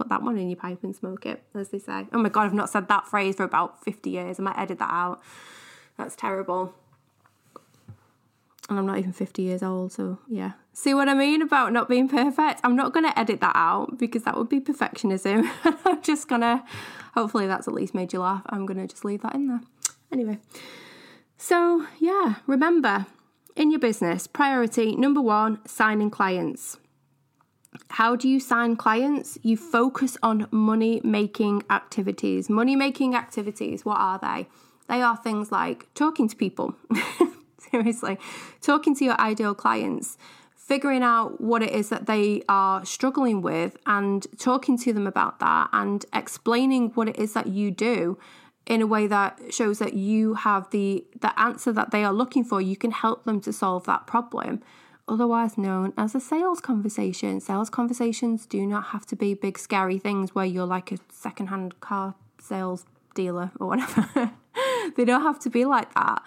Put 0.00 0.08
that 0.08 0.22
one 0.22 0.38
in 0.38 0.48
your 0.48 0.56
pipe 0.56 0.82
and 0.82 0.96
smoke 0.96 1.26
it, 1.26 1.42
as 1.54 1.68
they 1.68 1.78
say. 1.78 2.06
Oh 2.10 2.16
my 2.16 2.30
god, 2.30 2.46
I've 2.46 2.54
not 2.54 2.70
said 2.70 2.88
that 2.88 3.06
phrase 3.06 3.36
for 3.36 3.42
about 3.42 3.84
50 3.84 4.08
years. 4.08 4.40
I 4.40 4.42
might 4.42 4.58
edit 4.58 4.78
that 4.78 4.88
out. 4.90 5.20
That's 5.98 6.16
terrible. 6.16 6.74
And 8.70 8.78
I'm 8.78 8.86
not 8.86 8.96
even 8.96 9.12
50 9.12 9.42
years 9.42 9.62
old, 9.62 9.92
so 9.92 10.18
yeah. 10.26 10.52
See 10.72 10.94
what 10.94 11.10
I 11.10 11.12
mean 11.12 11.42
about 11.42 11.74
not 11.74 11.86
being 11.86 12.08
perfect? 12.08 12.62
I'm 12.64 12.76
not 12.76 12.94
going 12.94 13.04
to 13.04 13.18
edit 13.18 13.42
that 13.42 13.54
out 13.54 13.98
because 13.98 14.22
that 14.22 14.38
would 14.38 14.48
be 14.48 14.58
perfectionism. 14.58 15.50
I'm 15.84 16.00
just 16.00 16.28
going 16.28 16.40
to, 16.40 16.64
hopefully, 17.12 17.46
that's 17.46 17.68
at 17.68 17.74
least 17.74 17.92
made 17.92 18.14
you 18.14 18.20
laugh. 18.20 18.40
I'm 18.46 18.64
going 18.64 18.78
to 18.78 18.86
just 18.86 19.04
leave 19.04 19.20
that 19.20 19.34
in 19.34 19.48
there. 19.48 19.60
Anyway, 20.10 20.38
so 21.36 21.86
yeah, 21.98 22.36
remember 22.46 23.04
in 23.54 23.70
your 23.70 23.80
business, 23.80 24.26
priority 24.26 24.96
number 24.96 25.20
one 25.20 25.58
signing 25.66 26.08
clients. 26.08 26.78
How 27.90 28.16
do 28.16 28.28
you 28.28 28.40
sign 28.40 28.76
clients? 28.76 29.38
You 29.42 29.56
focus 29.56 30.16
on 30.22 30.48
money 30.50 31.00
making 31.04 31.62
activities. 31.70 32.50
Money 32.50 32.74
making 32.74 33.14
activities, 33.14 33.84
what 33.84 33.98
are 33.98 34.18
they? 34.18 34.48
They 34.88 35.02
are 35.02 35.16
things 35.16 35.52
like 35.52 35.86
talking 35.94 36.28
to 36.28 36.34
people, 36.34 36.74
seriously, 37.58 38.18
talking 38.60 38.96
to 38.96 39.04
your 39.04 39.20
ideal 39.20 39.54
clients, 39.54 40.18
figuring 40.56 41.04
out 41.04 41.40
what 41.40 41.62
it 41.62 41.70
is 41.70 41.90
that 41.90 42.06
they 42.06 42.42
are 42.48 42.84
struggling 42.84 43.40
with, 43.40 43.76
and 43.86 44.26
talking 44.36 44.76
to 44.78 44.92
them 44.92 45.06
about 45.06 45.38
that, 45.38 45.68
and 45.72 46.04
explaining 46.12 46.90
what 46.90 47.08
it 47.08 47.18
is 47.20 47.34
that 47.34 47.46
you 47.46 47.70
do 47.70 48.18
in 48.66 48.82
a 48.82 48.86
way 48.86 49.06
that 49.06 49.54
shows 49.54 49.78
that 49.78 49.94
you 49.94 50.34
have 50.34 50.70
the 50.70 51.04
the 51.20 51.38
answer 51.40 51.72
that 51.72 51.90
they 51.92 52.04
are 52.04 52.12
looking 52.12 52.44
for 52.44 52.60
you 52.60 52.76
can 52.76 52.90
help 52.90 53.24
them 53.24 53.40
to 53.40 53.52
solve 53.52 53.84
that 53.84 54.06
problem 54.06 54.62
otherwise 55.08 55.58
known 55.58 55.92
as 55.96 56.14
a 56.14 56.20
sales 56.20 56.60
conversation 56.60 57.40
sales 57.40 57.70
conversations 57.70 58.46
do 58.46 58.66
not 58.66 58.86
have 58.86 59.04
to 59.06 59.16
be 59.16 59.34
big 59.34 59.58
scary 59.58 59.98
things 59.98 60.34
where 60.34 60.44
you're 60.44 60.66
like 60.66 60.92
a 60.92 60.98
secondhand 61.10 61.80
car 61.80 62.14
sales 62.40 62.84
dealer 63.14 63.50
or 63.58 63.66
whatever 63.66 64.32
they 64.96 65.04
don't 65.04 65.22
have 65.22 65.38
to 65.40 65.50
be 65.50 65.64
like 65.64 65.92
that. 65.94 66.22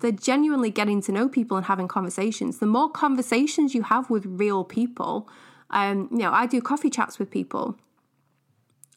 They're 0.00 0.12
genuinely 0.12 0.70
getting 0.70 1.00
to 1.02 1.12
know 1.12 1.28
people 1.28 1.56
and 1.56 1.66
having 1.66 1.88
conversations. 1.88 2.58
The 2.58 2.66
more 2.66 2.90
conversations 2.90 3.74
you 3.74 3.82
have 3.84 4.10
with 4.10 4.26
real 4.26 4.64
people, 4.64 5.28
um, 5.70 6.08
you 6.10 6.18
know, 6.18 6.32
I 6.32 6.46
do 6.46 6.60
coffee 6.60 6.90
chats 6.90 7.18
with 7.18 7.30
people. 7.30 7.76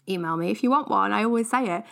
Email 0.10 0.38
me 0.38 0.50
if 0.50 0.64
you 0.64 0.72
want 0.72 0.90
one. 0.90 1.12
I 1.12 1.24
always 1.24 1.50
say 1.50 1.66
it. 1.66 1.84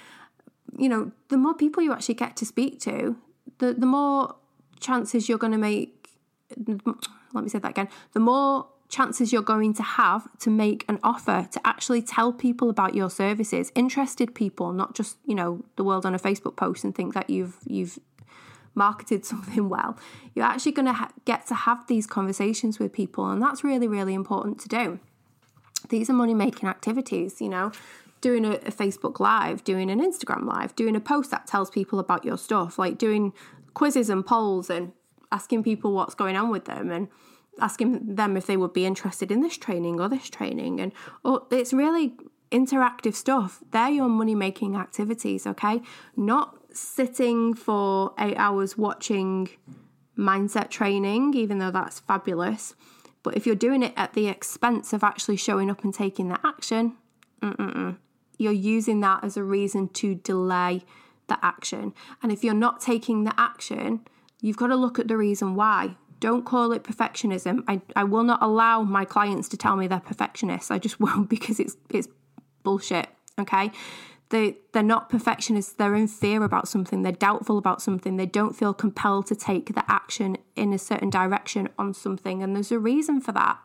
You 0.78 0.90
know, 0.90 1.12
the 1.30 1.38
more 1.38 1.54
people 1.54 1.84
you 1.84 1.94
actually 1.94 2.16
get 2.16 2.36
to 2.38 2.46
speak 2.46 2.80
to, 2.82 3.16
the 3.60 3.74
the 3.74 3.86
more 3.86 4.36
chances 4.80 5.30
you're 5.30 5.38
going 5.38 5.54
to 5.54 5.60
make. 5.60 6.03
Let 7.34 7.44
me 7.44 7.50
say 7.50 7.60
that 7.60 7.72
again. 7.72 7.90
The 8.14 8.20
more 8.20 8.68
chances 8.94 9.34
you're 9.34 9.42
going 9.42 9.74
to 9.74 9.82
have 9.82 10.28
to 10.38 10.52
make 10.52 10.86
an 10.88 11.00
offer 11.04 11.48
to 11.52 11.60
actually 11.66 12.00
tell 12.00 12.32
people 12.32 12.70
about 12.70 12.94
your 12.94 13.10
services 13.10 13.72
interested 13.74 14.36
people 14.36 14.72
not 14.72 14.94
just 14.94 15.18
you 15.26 15.34
know 15.34 15.64
the 15.78 15.84
world 15.84 16.06
on 16.06 16.14
a 16.14 16.20
facebook 16.20 16.56
post 16.56 16.84
and 16.84 16.94
think 16.94 17.16
that 17.16 17.28
you've 17.28 17.58
you've 17.66 17.98
marketed 18.76 19.26
something 19.32 19.68
well 19.68 19.98
you're 20.36 20.46
actually 20.46 20.72
going 20.72 20.86
to 20.86 20.94
ha- 20.94 21.12
get 21.26 21.48
to 21.48 21.56
have 21.56 21.88
these 21.88 22.06
conversations 22.06 22.78
with 22.78 22.94
people 22.94 23.28
and 23.32 23.42
that's 23.42 23.64
really 23.64 23.88
really 23.88 24.14
important 24.14 24.60
to 24.60 24.68
do 24.68 25.00
these 25.90 26.08
are 26.08 26.14
money 26.14 26.36
making 26.36 26.70
activities 26.70 27.42
you 27.42 27.50
know 27.50 27.72
doing 28.22 28.46
a, 28.46 28.52
a 28.58 28.72
facebook 28.72 29.20
live 29.20 29.64
doing 29.64 29.90
an 29.90 30.00
instagram 30.00 30.46
live 30.46 30.76
doing 30.76 30.96
a 30.96 31.00
post 31.00 31.32
that 31.32 31.48
tells 31.48 31.72
people 31.72 31.98
about 31.98 32.24
your 32.24 32.38
stuff 32.38 32.78
like 32.78 33.00
doing 33.00 33.34
quizzes 33.74 34.08
and 34.08 34.24
polls 34.24 34.70
and 34.70 34.92
asking 35.34 35.64
people 35.64 35.92
what's 35.92 36.16
going 36.16 36.38
on 36.38 36.50
with 36.50 36.66
them 36.66 36.92
and 36.92 37.10
asking 37.60 38.16
them 38.16 38.38
if 38.38 38.46
they 38.46 38.56
would 38.56 38.74
be 38.74 38.86
interested 38.86 39.32
in 39.32 39.42
this 39.42 39.58
training 39.58 40.00
or 40.00 40.08
this 40.08 40.30
training. 40.30 40.80
And 40.80 40.94
oh, 41.26 41.48
it's 41.52 41.74
really 41.74 42.14
interactive 42.52 43.16
stuff. 43.16 43.62
They're 43.72 43.90
your 43.90 44.08
money 44.08 44.36
making 44.36 44.76
activities 44.76 45.46
okay? 45.48 45.82
Not 46.16 46.56
sitting 46.72 47.54
for 47.54 48.14
8 48.18 48.36
hours 48.38 48.78
watching 48.78 49.50
mindset 50.18 50.70
training 50.70 51.34
even 51.34 51.58
though 51.58 51.72
that's 51.72 52.00
fabulous. 52.00 52.76
But 53.24 53.36
if 53.36 53.46
you're 53.46 53.56
doing 53.56 53.84
it 53.84 53.94
at 53.98 54.14
the 54.14 54.28
expense 54.28 54.94
of 54.94 55.04
actually 55.04 55.38
showing 55.38 55.70
up 55.72 55.84
and 55.84 55.94
taking 55.94 56.30
the 56.30 56.40
action 56.46 56.98
you're 58.38 58.54
using 58.54 59.02
that 59.02 59.24
as 59.24 59.36
a 59.38 59.44
reason 59.44 59.90
to 59.90 60.16
delay 60.16 60.84
the 61.28 61.38
action. 61.44 61.94
And 62.22 62.32
if 62.32 62.44
you're 62.44 62.54
not 62.54 62.82
taking 62.82 63.26
the 63.26 63.34
action 63.38 64.06
you've 64.44 64.58
got 64.58 64.68
to 64.68 64.76
look 64.76 65.00
at 65.00 65.08
the 65.08 65.18
reason 65.18 65.56
why 65.56 65.96
don't 66.20 66.46
call 66.46 66.72
it 66.72 66.84
perfectionism. 66.84 67.64
I, 67.68 67.82
I 67.98 68.04
will 68.04 68.24
not 68.24 68.42
allow 68.42 68.82
my 68.82 69.04
clients 69.04 69.50
to 69.50 69.58
tell 69.58 69.76
me 69.76 69.88
they're 69.88 70.00
perfectionists. 70.00 70.72
I 70.72 70.78
just 70.78 71.00
won't 71.00 71.30
because 71.30 71.60
it's 71.60 71.76
it's 71.90 72.08
bullshit. 72.64 73.08
Okay. 73.40 73.72
They 74.30 74.58
they're 74.72 74.84
not 74.84 75.10
perfectionists, 75.10 75.74
they're 75.74 75.96
in 75.96 76.08
fear 76.08 76.44
about 76.44 76.68
something, 76.68 77.04
they're 77.04 77.12
doubtful 77.12 77.58
about 77.58 77.82
something, 77.82 78.18
they 78.18 78.26
don't 78.26 78.56
feel 78.56 78.74
compelled 78.74 79.28
to 79.28 79.36
take 79.36 79.76
the 79.76 79.84
action 79.92 80.38
in 80.56 80.74
a 80.74 80.80
certain 80.80 81.10
direction 81.10 81.70
on 81.78 81.94
something. 81.94 82.42
And 82.42 82.56
there's 82.56 82.72
a 82.72 82.80
reason 82.80 83.22
for 83.22 83.32
that. 83.34 83.60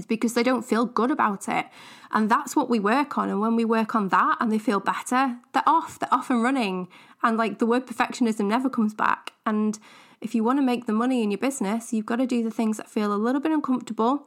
It's 0.00 0.06
because 0.06 0.32
they 0.32 0.42
don't 0.42 0.64
feel 0.64 0.86
good 0.86 1.10
about 1.10 1.46
it. 1.46 1.66
And 2.10 2.30
that's 2.30 2.56
what 2.56 2.70
we 2.70 2.80
work 2.80 3.18
on. 3.18 3.28
And 3.28 3.38
when 3.38 3.54
we 3.54 3.66
work 3.66 3.94
on 3.94 4.08
that 4.08 4.38
and 4.40 4.50
they 4.50 4.58
feel 4.58 4.80
better, 4.80 5.36
they're 5.52 5.62
off, 5.68 5.98
they're 5.98 6.12
off 6.12 6.30
and 6.30 6.42
running. 6.42 6.88
And 7.22 7.36
like 7.36 7.58
the 7.58 7.66
word 7.66 7.86
perfectionism 7.86 8.46
never 8.46 8.70
comes 8.70 8.94
back. 8.94 9.34
And 9.44 9.78
if 10.22 10.34
you 10.34 10.42
want 10.42 10.58
to 10.58 10.62
make 10.62 10.86
the 10.86 10.94
money 10.94 11.22
in 11.22 11.30
your 11.30 11.36
business, 11.36 11.92
you've 11.92 12.06
got 12.06 12.16
to 12.16 12.26
do 12.26 12.42
the 12.42 12.50
things 12.50 12.78
that 12.78 12.88
feel 12.88 13.12
a 13.12 13.16
little 13.16 13.42
bit 13.42 13.52
uncomfortable 13.52 14.26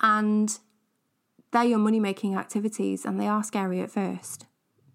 and 0.00 0.58
they're 1.52 1.62
your 1.62 1.78
money 1.78 2.00
making 2.00 2.34
activities 2.34 3.04
and 3.04 3.20
they 3.20 3.28
are 3.28 3.44
scary 3.44 3.80
at 3.80 3.92
first. 3.92 4.46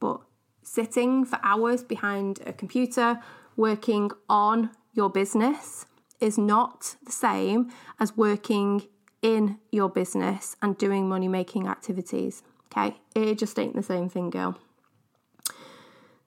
But 0.01 0.19
sitting 0.63 1.23
for 1.23 1.39
hours 1.43 1.81
behind 1.81 2.41
a 2.45 2.51
computer 2.51 3.21
working 3.55 4.11
on 4.27 4.71
your 4.93 5.09
business 5.09 5.85
is 6.19 6.37
not 6.37 6.97
the 7.05 7.13
same 7.13 7.71
as 8.01 8.17
working 8.17 8.83
in 9.21 9.57
your 9.71 9.89
business 9.89 10.55
and 10.61 10.77
doing 10.77 11.07
money 11.07 11.27
making 11.27 11.67
activities. 11.67 12.43
Okay, 12.71 12.97
it 13.15 13.37
just 13.37 13.57
ain't 13.57 13.75
the 13.75 13.83
same 13.83 14.09
thing, 14.09 14.29
girl. 14.29 14.57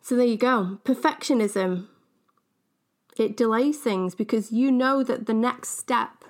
So 0.00 0.16
there 0.16 0.26
you 0.26 0.38
go. 0.38 0.79
Perfectionism 0.85 1.87
it 3.20 3.37
delays 3.37 3.79
things 3.79 4.14
because 4.14 4.50
you 4.50 4.72
know 4.72 5.03
that 5.03 5.26
the 5.26 5.35
next 5.35 5.79
step 5.79 6.24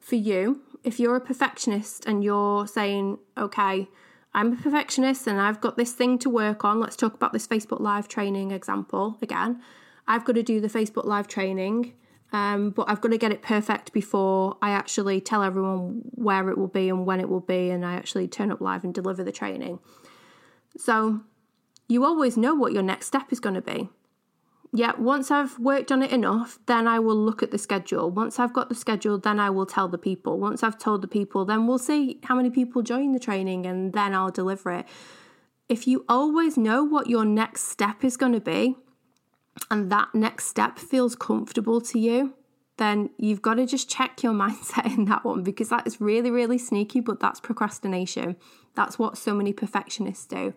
for 0.00 0.16
you, 0.16 0.62
if 0.82 0.98
you're 0.98 1.16
a 1.16 1.20
perfectionist 1.20 2.06
and 2.06 2.24
you're 2.24 2.66
saying, 2.66 3.18
okay, 3.36 3.88
I'm 4.32 4.52
a 4.52 4.56
perfectionist 4.56 5.26
and 5.26 5.40
I've 5.40 5.60
got 5.60 5.76
this 5.76 5.92
thing 5.92 6.18
to 6.20 6.30
work 6.30 6.64
on. 6.64 6.80
Let's 6.80 6.96
talk 6.96 7.14
about 7.14 7.32
this 7.32 7.46
Facebook 7.46 7.80
Live 7.80 8.08
training 8.08 8.50
example 8.50 9.18
again. 9.20 9.60
I've 10.06 10.24
got 10.24 10.36
to 10.36 10.42
do 10.42 10.60
the 10.60 10.68
Facebook 10.68 11.04
Live 11.04 11.28
training, 11.28 11.92
um, 12.32 12.70
but 12.70 12.88
I've 12.88 13.00
got 13.00 13.10
to 13.10 13.18
get 13.18 13.32
it 13.32 13.42
perfect 13.42 13.92
before 13.92 14.56
I 14.60 14.70
actually 14.70 15.20
tell 15.20 15.42
everyone 15.42 16.02
where 16.12 16.48
it 16.50 16.58
will 16.58 16.66
be 16.66 16.88
and 16.88 17.06
when 17.06 17.20
it 17.20 17.28
will 17.28 17.40
be, 17.40 17.70
and 17.70 17.84
I 17.84 17.94
actually 17.94 18.28
turn 18.28 18.50
up 18.50 18.60
live 18.60 18.84
and 18.84 18.92
deliver 18.92 19.22
the 19.22 19.32
training. 19.32 19.78
So 20.76 21.20
you 21.88 22.04
always 22.04 22.36
know 22.36 22.54
what 22.54 22.72
your 22.72 22.82
next 22.82 23.06
step 23.06 23.32
is 23.32 23.40
going 23.40 23.54
to 23.54 23.62
be 23.62 23.88
yeah, 24.72 24.92
once 24.98 25.30
I've 25.30 25.58
worked 25.58 25.90
on 25.90 26.02
it 26.02 26.10
enough, 26.10 26.58
then 26.66 26.86
I 26.86 26.98
will 26.98 27.16
look 27.16 27.42
at 27.42 27.50
the 27.50 27.58
schedule. 27.58 28.10
Once 28.10 28.38
I've 28.38 28.52
got 28.52 28.68
the 28.68 28.74
schedule, 28.74 29.18
then 29.18 29.40
I 29.40 29.50
will 29.50 29.66
tell 29.66 29.88
the 29.88 29.98
people. 29.98 30.38
Once 30.38 30.62
I've 30.62 30.78
told 30.78 31.02
the 31.02 31.08
people, 31.08 31.44
then 31.44 31.66
we'll 31.66 31.78
see 31.78 32.20
how 32.24 32.34
many 32.34 32.50
people 32.50 32.82
join 32.82 33.12
the 33.12 33.18
training 33.18 33.66
and 33.66 33.92
then 33.92 34.14
I'll 34.14 34.30
deliver 34.30 34.72
it. 34.72 34.86
If 35.68 35.86
you 35.86 36.04
always 36.08 36.56
know 36.56 36.84
what 36.84 37.08
your 37.08 37.24
next 37.24 37.68
step 37.68 38.04
is 38.04 38.16
going 38.16 38.32
to 38.32 38.40
be 38.40 38.76
and 39.70 39.90
that 39.90 40.14
next 40.14 40.46
step 40.46 40.78
feels 40.78 41.14
comfortable 41.14 41.80
to 41.80 41.98
you, 41.98 42.34
then 42.78 43.10
you've 43.16 43.42
got 43.42 43.54
to 43.54 43.66
just 43.66 43.88
check 43.88 44.22
your 44.22 44.32
mindset 44.44 44.86
in 44.96 45.06
that 45.06 45.24
one 45.24 45.42
because 45.42 45.68
that 45.68 45.86
is 45.86 46.00
really, 46.00 46.30
really 46.30 46.58
sneaky, 46.58 47.00
but 47.00 47.20
that's 47.20 47.40
procrastination. 47.40 48.36
That's 48.74 48.98
what 48.98 49.18
so 49.18 49.34
many 49.34 49.52
perfectionists 49.52 50.26
do. 50.26 50.54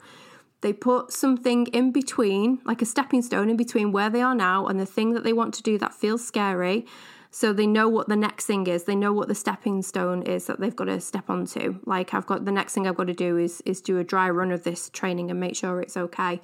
They 0.62 0.74
put 0.74 1.14
something 1.14 1.68
in 1.68 1.92
between, 1.92 2.60
like 2.66 2.82
a 2.82 2.86
stepping 2.86 3.22
stone 3.22 3.50
in 3.50 3.56
between 3.56 3.94
where 3.94 4.10
they 4.10 4.22
are 4.22 4.36
now 4.36 4.68
and 4.68 4.78
the 4.78 4.86
thing 4.86 5.14
that 5.14 5.24
they 5.24 5.32
want 5.32 5.54
to 5.54 5.64
do 5.64 5.78
that 5.78 5.94
feels 5.94 6.26
scary. 6.26 6.86
So 7.32 7.54
they 7.54 7.68
know 7.68 7.88
what 7.88 8.10
the 8.10 8.16
next 8.16 8.46
thing 8.46 8.68
is. 8.68 8.84
They 8.84 8.96
know 8.96 9.14
what 9.14 9.28
the 9.28 9.36
stepping 9.36 9.84
stone 9.84 10.24
is 10.24 10.48
that 10.48 10.60
they've 10.60 10.76
got 10.76 10.86
to 10.86 11.00
step 11.00 11.30
onto. 11.30 11.80
Like 11.86 12.14
I've 12.14 12.26
got 12.26 12.44
the 12.44 12.52
next 12.52 12.74
thing 12.74 12.88
I've 12.88 12.98
got 12.98 13.08
to 13.08 13.14
do 13.14 13.38
is 13.38 13.62
is 13.66 13.82
do 13.82 14.00
a 14.00 14.04
dry 14.04 14.30
run 14.30 14.52
of 14.52 14.64
this 14.64 14.90
training 14.90 15.30
and 15.30 15.40
make 15.40 15.56
sure 15.56 15.80
it's 15.80 15.96
okay. 15.96 16.42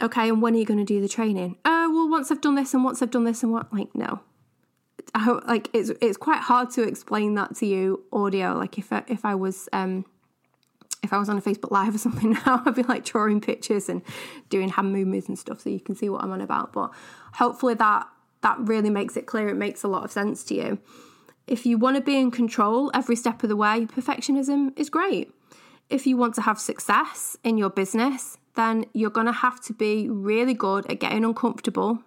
Okay, 0.00 0.28
and 0.28 0.42
when 0.42 0.54
are 0.54 0.58
you 0.58 0.64
going 0.64 0.78
to 0.78 0.84
do 0.84 1.00
the 1.00 1.08
training? 1.08 1.56
Oh, 1.64 1.90
well, 1.92 2.08
once 2.08 2.30
I've 2.30 2.40
done 2.40 2.56
this 2.56 2.74
and 2.74 2.84
once 2.84 3.02
I've 3.02 3.10
done 3.10 3.24
this 3.24 3.42
and 3.42 3.52
what? 3.52 3.72
Like, 3.72 3.94
no. 3.94 4.20
I, 5.14 5.38
like 5.46 5.68
it's 5.72 5.90
it's 6.00 6.16
quite 6.16 6.40
hard 6.40 6.70
to 6.70 6.82
explain 6.82 7.34
that 7.34 7.56
to 7.56 7.66
you 7.66 8.04
audio. 8.12 8.54
Like 8.56 8.78
if 8.78 8.92
I, 8.92 9.02
if 9.08 9.24
I 9.24 9.34
was 9.34 9.68
um 9.72 10.06
if 11.02 11.12
I 11.12 11.18
was 11.18 11.28
on 11.28 11.36
a 11.36 11.42
Facebook 11.42 11.70
Live 11.70 11.94
or 11.94 11.98
something 11.98 12.30
now, 12.46 12.62
I'd 12.64 12.74
be 12.74 12.82
like 12.82 13.04
drawing 13.04 13.40
pictures 13.40 13.88
and 13.88 14.02
doing 14.48 14.68
hand 14.68 14.92
movements 14.92 15.28
and 15.28 15.38
stuff 15.38 15.60
so 15.60 15.70
you 15.70 15.80
can 15.80 15.94
see 15.94 16.08
what 16.08 16.22
I'm 16.22 16.30
on 16.30 16.40
about. 16.40 16.72
But 16.72 16.92
hopefully 17.34 17.74
that 17.74 18.06
that 18.42 18.58
really 18.60 18.90
makes 18.90 19.16
it 19.16 19.26
clear. 19.26 19.48
It 19.48 19.56
makes 19.56 19.82
a 19.82 19.88
lot 19.88 20.04
of 20.04 20.12
sense 20.12 20.44
to 20.44 20.54
you. 20.54 20.78
If 21.46 21.66
you 21.66 21.76
want 21.76 21.96
to 21.96 22.02
be 22.02 22.16
in 22.16 22.30
control 22.30 22.90
every 22.94 23.16
step 23.16 23.42
of 23.42 23.48
the 23.48 23.56
way, 23.56 23.86
perfectionism 23.86 24.78
is 24.78 24.88
great. 24.88 25.32
If 25.90 26.06
you 26.06 26.16
want 26.16 26.34
to 26.36 26.42
have 26.42 26.58
success 26.58 27.36
in 27.44 27.58
your 27.58 27.68
business, 27.68 28.38
then 28.54 28.84
you're 28.92 29.10
going 29.10 29.26
to 29.26 29.32
have 29.32 29.60
to 29.62 29.72
be 29.72 30.08
really 30.08 30.54
good 30.54 30.90
at 30.90 31.00
getting 31.00 31.24
uncomfortable 31.24 32.02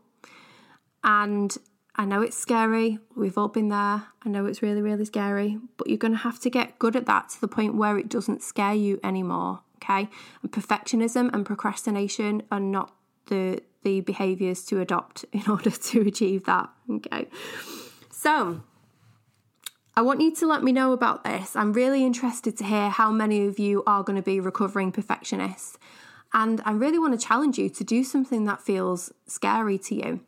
and 1.04 1.58
I 1.98 2.04
know 2.04 2.22
it's 2.22 2.38
scary. 2.38 3.00
We've 3.16 3.38
all 3.38 3.48
been 3.48 3.70
there. 3.70 4.04
I 4.26 4.30
know 4.30 4.46
it's 4.46 4.62
really, 4.62 4.82
really 4.82 5.06
scary, 5.06 5.60
but 5.78 5.88
you're 5.88 5.98
going 5.98 6.12
to 6.12 6.20
have 6.20 6.40
to 6.42 6.50
get 6.50 6.78
good 6.78 6.96
at 6.96 7.06
that 7.06 7.30
to 7.30 7.42
the 7.42 7.48
point 7.48 7.76
where 7.76 7.98
it 7.98 8.10
doesn't 8.10 8.44
scare 8.44 8.74
you 8.74 9.00
anymore. 9.04 9.62
Okay. 9.78 10.10
And 10.42 10.52
perfectionism 10.52 11.34
and 11.34 11.46
procrastination 11.46 12.44
are 12.52 12.60
not 12.60 12.94
the 13.28 13.62
the 13.84 14.02
behaviors 14.02 14.66
to 14.66 14.82
adopt 14.82 15.26
in 15.32 15.48
order 15.48 15.70
to 15.70 16.02
achieve 16.02 16.46
that. 16.46 16.70
Okay. 16.90 17.28
So, 18.12 18.62
I 19.96 20.02
want 20.02 20.22
you 20.22 20.34
to 20.36 20.48
let 20.48 20.64
me 20.64 20.72
know 20.72 20.92
about 20.92 21.24
this. 21.24 21.56
I'm 21.56 21.72
really 21.72 22.04
interested 22.04 22.58
to 22.58 22.64
hear 22.64 22.90
how 22.90 23.12
many 23.12 23.46
of 23.46 23.60
you 23.60 23.84
are 23.86 24.04
going 24.04 24.16
to 24.16 24.24
be 24.24 24.40
recovering 24.40 24.92
perfectionists. 24.92 25.78
And 26.36 26.62
I 26.65 26.74
really 26.74 27.00
want 27.00 27.19
to 27.19 27.28
challenge 27.28 27.58
you 27.58 27.69
to 27.69 27.84
do 27.84 28.04
something 28.04 28.43
that 28.43 28.62
feels 28.62 29.12
scary 29.26 29.80
to 29.80 29.95
you. 29.95 30.19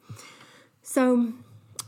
So, 0.82 1.34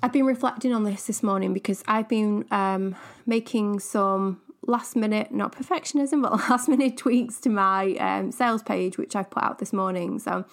I've 0.03 0.13
been 0.13 0.25
reflecting 0.25 0.73
on 0.73 0.83
this 0.83 1.07
this 1.07 1.23
morning 1.23 1.53
because 1.53 1.83
I've 1.87 2.07
been 2.07 2.45
um, 2.51 2.95
making 3.25 3.79
some 3.79 4.41
last 4.65 4.95
minute, 4.95 5.31
not 5.31 5.53
perfectionism, 5.53 6.21
but 6.21 6.31
last 6.49 6.67
minute 6.67 6.97
tweaks 6.97 7.39
to 7.41 7.49
my 7.49 7.93
um, 7.95 8.31
sales 8.31 8.61
page, 8.61 8.97
which 8.97 9.15
I've 9.15 9.29
put 9.29 9.43
out 9.43 9.59
this 9.59 9.73
morning. 9.73 10.19
So 10.19 10.45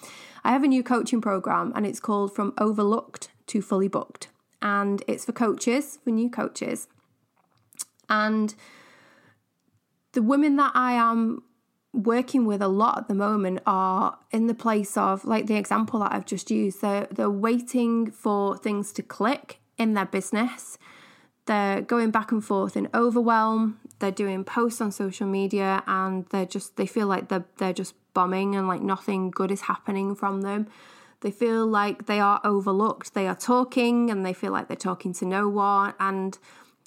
I 0.43 0.51
have 0.51 0.63
a 0.63 0.67
new 0.67 0.83
coaching 0.83 1.21
program 1.21 1.71
and 1.75 1.85
it's 1.85 1.99
called 1.99 2.33
From 2.33 2.53
Overlooked 2.57 3.29
to 3.47 3.61
Fully 3.61 3.87
Booked. 3.87 4.29
And 4.61 5.03
it's 5.07 5.25
for 5.25 5.33
coaches, 5.33 5.99
for 6.03 6.09
new 6.09 6.29
coaches. 6.29 6.87
And 8.09 8.55
the 10.13 10.21
women 10.21 10.55
that 10.55 10.71
I 10.73 10.93
am 10.93 11.43
working 11.97 12.45
with 12.45 12.61
a 12.61 12.67
lot 12.67 12.97
at 12.99 13.07
the 13.07 13.15
moment 13.15 13.59
are 13.65 14.17
in 14.31 14.45
the 14.45 14.53
place 14.53 14.95
of 14.95 15.25
like 15.25 15.47
the 15.47 15.55
example 15.55 15.99
that 16.01 16.13
I've 16.13 16.25
just 16.25 16.51
used. 16.51 16.81
They're 16.81 17.07
they're 17.11 17.29
waiting 17.29 18.11
for 18.11 18.57
things 18.57 18.93
to 18.93 19.03
click 19.03 19.59
in 19.77 19.95
their 19.95 20.05
business. 20.05 20.77
They're 21.47 21.81
going 21.81 22.11
back 22.11 22.31
and 22.31 22.43
forth 22.43 22.77
in 22.77 22.89
overwhelm. 22.93 23.79
They're 23.99 24.11
doing 24.11 24.43
posts 24.43 24.79
on 24.79 24.91
social 24.91 25.27
media 25.27 25.83
and 25.87 26.25
they're 26.27 26.45
just 26.45 26.77
they 26.77 26.85
feel 26.85 27.07
like 27.07 27.29
they're 27.29 27.45
they're 27.57 27.73
just 27.73 27.95
bombing 28.13 28.55
and 28.55 28.67
like 28.67 28.81
nothing 28.81 29.31
good 29.31 29.51
is 29.51 29.61
happening 29.61 30.13
from 30.13 30.41
them. 30.41 30.67
They 31.21 31.31
feel 31.31 31.65
like 31.65 32.05
they 32.05 32.19
are 32.19 32.39
overlooked. 32.43 33.15
They 33.15 33.27
are 33.27 33.35
talking 33.35 34.11
and 34.11 34.23
they 34.23 34.33
feel 34.33 34.51
like 34.51 34.67
they're 34.67 34.77
talking 34.77 35.13
to 35.13 35.25
no 35.25 35.49
one 35.49 35.95
and 35.99 36.37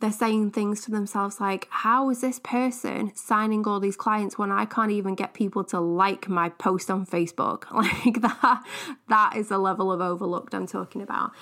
they're 0.01 0.11
saying 0.11 0.51
things 0.51 0.81
to 0.83 0.91
themselves 0.91 1.41
like, 1.41 1.69
How 1.71 2.11
is 2.11 2.21
this 2.21 2.39
person 2.41 3.13
signing 3.15 3.67
all 3.67 3.81
these 3.81 3.97
clients 3.97 4.39
when 4.39 4.51
I 4.51 4.65
can't 4.65 4.91
even 4.91 5.15
get 5.15 5.35
people 5.35 5.63
to 5.65 5.81
like 5.81 6.29
my 6.29 6.49
post 6.49 6.91
on 6.91 7.07
Facebook? 7.07 7.65
Like 7.81 8.21
that, 8.21 8.63
that 9.09 9.37
is 9.37 9.49
the 9.49 9.59
level 9.59 9.91
of 9.91 10.01
overlooked 10.01 10.55
I'm 10.55 10.67
talking 10.67 11.01
about. 11.01 11.33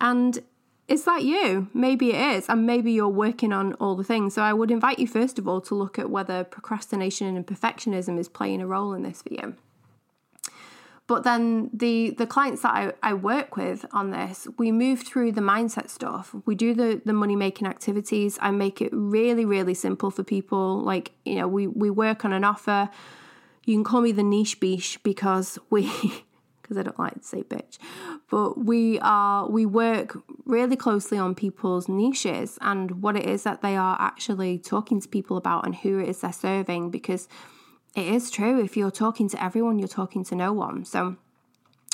And 0.00 0.40
is 0.86 1.04
that 1.04 1.22
you? 1.22 1.68
Maybe 1.72 2.10
it 2.10 2.36
is, 2.36 2.48
and 2.48 2.66
maybe 2.66 2.92
you're 2.92 3.08
working 3.08 3.52
on 3.52 3.74
all 3.74 3.94
the 3.94 4.04
things. 4.04 4.34
So 4.34 4.42
I 4.42 4.52
would 4.52 4.70
invite 4.70 4.98
you, 4.98 5.06
first 5.06 5.38
of 5.38 5.48
all, 5.48 5.60
to 5.62 5.74
look 5.74 5.98
at 5.98 6.10
whether 6.10 6.44
procrastination 6.44 7.36
and 7.36 7.46
perfectionism 7.46 8.18
is 8.18 8.28
playing 8.28 8.60
a 8.60 8.66
role 8.66 8.92
in 8.92 9.02
this 9.02 9.22
for 9.22 9.32
you. 9.32 9.56
But 11.06 11.22
then 11.22 11.68
the 11.72 12.10
the 12.16 12.26
clients 12.26 12.62
that 12.62 12.72
I, 12.72 12.92
I 13.02 13.12
work 13.12 13.56
with 13.56 13.84
on 13.92 14.10
this, 14.10 14.48
we 14.58 14.72
move 14.72 15.02
through 15.02 15.32
the 15.32 15.42
mindset 15.42 15.90
stuff. 15.90 16.34
We 16.46 16.54
do 16.54 16.72
the 16.74 17.02
the 17.04 17.12
money 17.12 17.36
making 17.36 17.66
activities. 17.66 18.38
I 18.40 18.50
make 18.50 18.80
it 18.80 18.90
really, 18.92 19.44
really 19.44 19.74
simple 19.74 20.10
for 20.10 20.24
people. 20.24 20.80
Like, 20.80 21.12
you 21.24 21.34
know, 21.34 21.46
we 21.46 21.66
we 21.66 21.90
work 21.90 22.24
on 22.24 22.32
an 22.32 22.42
offer. 22.42 22.88
You 23.66 23.74
can 23.76 23.84
call 23.84 24.00
me 24.00 24.12
the 24.12 24.22
niche 24.22 24.60
biche 24.60 25.02
because 25.02 25.58
we 25.68 25.90
because 26.64 26.78
I 26.78 26.82
don't 26.82 26.98
like 26.98 27.14
to 27.20 27.22
say 27.22 27.42
bitch. 27.42 27.76
But 28.30 28.64
we 28.64 28.98
are 29.00 29.46
we 29.46 29.66
work 29.66 30.16
really 30.46 30.76
closely 30.76 31.18
on 31.18 31.34
people's 31.34 31.86
niches 31.86 32.58
and 32.62 33.02
what 33.02 33.14
it 33.14 33.26
is 33.26 33.42
that 33.42 33.60
they 33.60 33.76
are 33.76 33.98
actually 34.00 34.58
talking 34.58 35.02
to 35.02 35.08
people 35.08 35.36
about 35.36 35.66
and 35.66 35.74
who 35.76 35.98
it 35.98 36.08
is 36.08 36.20
they're 36.22 36.32
serving 36.32 36.90
because 36.90 37.28
it 37.94 38.06
is 38.06 38.30
true. 38.30 38.62
If 38.62 38.76
you're 38.76 38.90
talking 38.90 39.28
to 39.30 39.42
everyone, 39.42 39.78
you're 39.78 39.88
talking 39.88 40.24
to 40.24 40.34
no 40.34 40.52
one. 40.52 40.84
So 40.84 41.16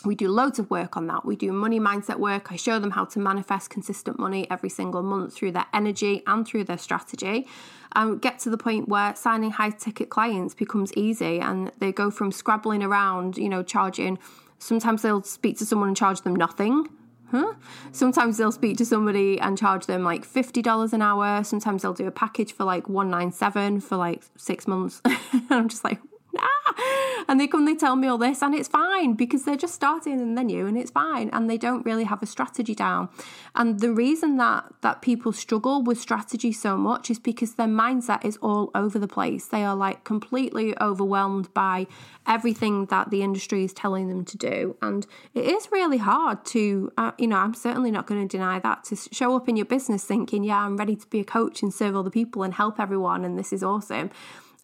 we 0.05 0.15
do 0.15 0.31
loads 0.31 0.59
of 0.59 0.71
work 0.71 0.97
on 0.97 1.07
that. 1.09 1.27
We 1.27 1.37
do 1.37 1.53
money 1.53 1.79
mindset 1.79 2.19
work. 2.19 2.51
I 2.51 2.57
show 2.57 2.79
them 2.79 2.93
how 2.93 3.05
to 3.07 3.19
manifest 3.19 3.69
consistent 3.69 4.19
money 4.19 4.51
every 4.51 4.71
single 4.71 5.03
month 5.03 5.35
through 5.35 5.53
their 5.53 5.67
energy 5.75 6.23
and 6.27 6.47
through 6.47 6.65
their 6.65 6.79
strategy. 6.79 7.47
And 7.93 8.21
get 8.21 8.39
to 8.41 8.51
the 8.51 8.57
point 8.57 8.89
where 8.89 9.15
signing 9.15 9.51
high 9.51 9.71
ticket 9.71 10.09
clients 10.09 10.55
becomes 10.55 10.93
easy 10.95 11.39
and 11.39 11.71
they 11.81 11.93
go 11.93 12.11
from 12.11 12.33
scrabbling 12.33 12.83
around, 12.83 13.37
you 13.37 13.49
know, 13.49 13.63
charging. 13.63 14.19
Sometimes 14.59 15.03
they'll 15.03 15.23
speak 15.23 15.59
to 15.59 15.67
someone 15.67 15.89
and 15.89 15.97
charge 15.97 16.23
them 16.23 16.35
nothing 16.35 16.89
huh? 17.31 17.55
Sometimes 17.93 18.37
they'll 18.37 18.53
speak 18.53 18.77
to 18.79 18.85
somebody 18.85 19.41
and 19.41 19.57
charge 19.57 19.87
them 19.87 20.05
like 20.05 20.27
$50 20.27 20.93
an 20.93 21.03
hour. 21.03 21.45
Sometimes 21.45 21.83
they'll 21.83 21.93
do 21.93 22.07
a 22.07 22.11
package 22.11 22.53
for 22.53 22.65
like 22.65 22.89
197 22.89 23.81
for 23.81 23.97
like 23.97 24.23
six 24.37 24.67
months. 24.67 25.01
And 25.05 25.47
I'm 25.51 25.69
just 25.69 25.85
like, 25.85 26.01
ah! 26.39 27.25
And 27.29 27.39
they 27.39 27.47
come, 27.47 27.65
they 27.65 27.75
tell 27.75 27.97
me 27.97 28.09
all 28.09 28.19
this, 28.19 28.43
and 28.43 28.55
it's 28.55 28.69
fine 28.69 29.15
because 29.15 29.45
they're 29.45 29.57
just 29.57 29.75
starting 29.75 30.21
and 30.21 30.37
they're 30.37 30.45
new 30.45 30.67
and 30.67 30.77
it's 30.77 30.91
fine. 30.91 31.31
And 31.33 31.49
they 31.49 31.59
don't 31.59 31.85
really 31.85 32.05
have 32.05 32.23
a 32.23 32.27
strategy 32.27 32.75
down. 32.75 33.09
And 33.55 33.81
the 33.81 33.93
reason 33.93 34.37
that 34.39 34.65
that 34.83 35.03
people 35.03 35.33
struggle 35.33 35.83
with 35.83 36.01
strategy 36.01 36.53
so 36.53 36.77
much 36.77 37.11
is 37.11 37.19
because 37.19 37.55
their 37.55 37.67
mindset 37.67 38.25
is 38.25 38.37
all 38.39 38.71
over 38.75 38.99
the 38.99 39.09
place. 39.09 39.47
They 39.47 39.65
are 39.65 39.77
like 39.77 40.05
completely 40.05 40.75
overwhelmed 40.81 41.53
by 41.55 41.87
everything 42.27 42.87
that 42.87 43.11
the 43.11 43.23
industry 43.23 43.65
is 43.65 43.73
telling 43.73 44.09
them 44.09 44.25
to 44.25 44.37
do. 44.37 44.77
And 44.83 45.07
it 45.35 45.45
is 45.45 45.69
really 45.73 45.99
hard 45.99 46.45
to, 46.47 46.93
uh, 46.97 47.13
you 47.19 47.27
know, 47.27 47.37
I'm 47.37 47.55
certainly 47.55 47.91
not 47.91 48.07
going 48.07 48.27
to 48.27 48.37
deny 48.37 48.59
that 48.61 48.85
to 48.85 48.97
show 48.97 49.37
up 49.37 49.49
in 49.49 49.57
your 49.57 49.67
business 49.67 50.05
thinking, 50.05 50.45
yeah, 50.45 50.59
I'm 50.65 50.77
ready 50.77 50.97
to 50.97 51.07
be 51.09 51.21
a 51.21 51.25
coach 51.25 51.63
and 51.63 51.73
serve 51.73 51.97
other 51.97 52.11
people 52.11 52.43
and 52.43 52.55
help 52.55 52.79
everyone, 52.79 53.25
and 53.25 53.39
this 53.39 53.53
is 53.53 53.63
awesome. 53.63 54.11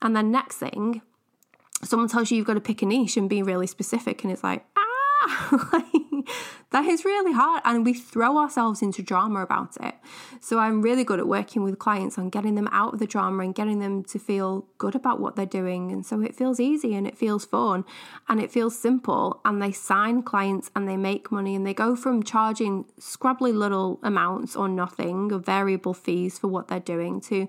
And 0.03 0.15
then 0.15 0.31
next 0.31 0.57
thing, 0.57 1.03
someone 1.83 2.09
tells 2.09 2.31
you 2.31 2.37
you've 2.37 2.47
got 2.47 2.55
to 2.55 2.61
pick 2.61 2.83
a 2.83 2.87
niche 2.87 3.17
and 3.17 3.29
be 3.29 3.43
really 3.43 3.67
specific, 3.67 4.23
and 4.23 4.33
it's 4.33 4.45
like, 4.45 4.65
ah, 4.77 4.83
that 6.71 6.85
is 6.85 7.05
really 7.05 7.33
hard. 7.33 7.63
And 7.65 7.85
we 7.85 7.95
throw 7.95 8.39
ourselves 8.39 8.83
into 8.83 9.03
drama 9.03 9.41
about 9.41 9.77
it. 9.81 9.95
So 10.41 10.59
I'm 10.59 10.83
really 10.83 11.05
good 11.05 11.19
at 11.19 11.27
working 11.27 11.63
with 11.63 11.79
clients 11.79 12.19
on 12.19 12.31
getting 12.31 12.55
them 12.55 12.69
out 12.73 12.95
of 12.95 12.99
the 12.99 13.07
drama 13.07 13.45
and 13.45 13.55
getting 13.55 13.79
them 13.79 14.05
to 14.05 14.19
feel 14.19 14.67
good 14.79 14.95
about 14.95 15.21
what 15.21 15.37
they're 15.37 15.47
doing. 15.47 15.93
And 15.93 16.05
so 16.05 16.21
it 16.21 16.35
feels 16.35 16.61
easy 16.61 16.95
and 16.95 17.07
it 17.07 17.17
feels 17.17 17.45
fun 17.45 17.85
and 18.29 18.41
it 18.41 18.51
feels 18.51 18.79
simple. 18.79 19.41
And 19.45 19.63
they 19.63 19.73
sign 19.73 20.23
clients 20.23 20.71
and 20.75 20.89
they 20.89 20.97
make 20.97 21.31
money 21.33 21.55
and 21.55 21.67
they 21.67 21.75
go 21.75 21.97
from 21.97 22.23
charging 22.23 22.85
scrabbly 23.01 23.55
little 23.55 23.99
amounts 24.03 24.57
or 24.57 24.69
nothing 24.69 25.33
or 25.33 25.39
variable 25.39 25.95
fees 25.95 26.39
for 26.39 26.49
what 26.49 26.69
they're 26.69 26.81
doing 26.81 27.21
to 27.23 27.49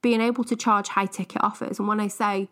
being 0.00 0.20
able 0.20 0.44
to 0.44 0.54
charge 0.54 0.88
high 0.88 1.06
ticket 1.06 1.42
offers. 1.42 1.78
And 1.78 1.88
when 1.88 1.98
I 1.98 2.08
say, 2.08 2.48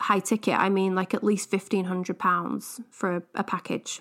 high 0.00 0.20
ticket, 0.20 0.58
I 0.58 0.68
mean 0.68 0.94
like 0.94 1.14
at 1.14 1.22
least 1.22 1.50
fifteen 1.50 1.84
hundred 1.84 2.18
pounds 2.18 2.80
for 2.90 3.16
a, 3.16 3.22
a, 3.34 3.44
package. 3.44 4.00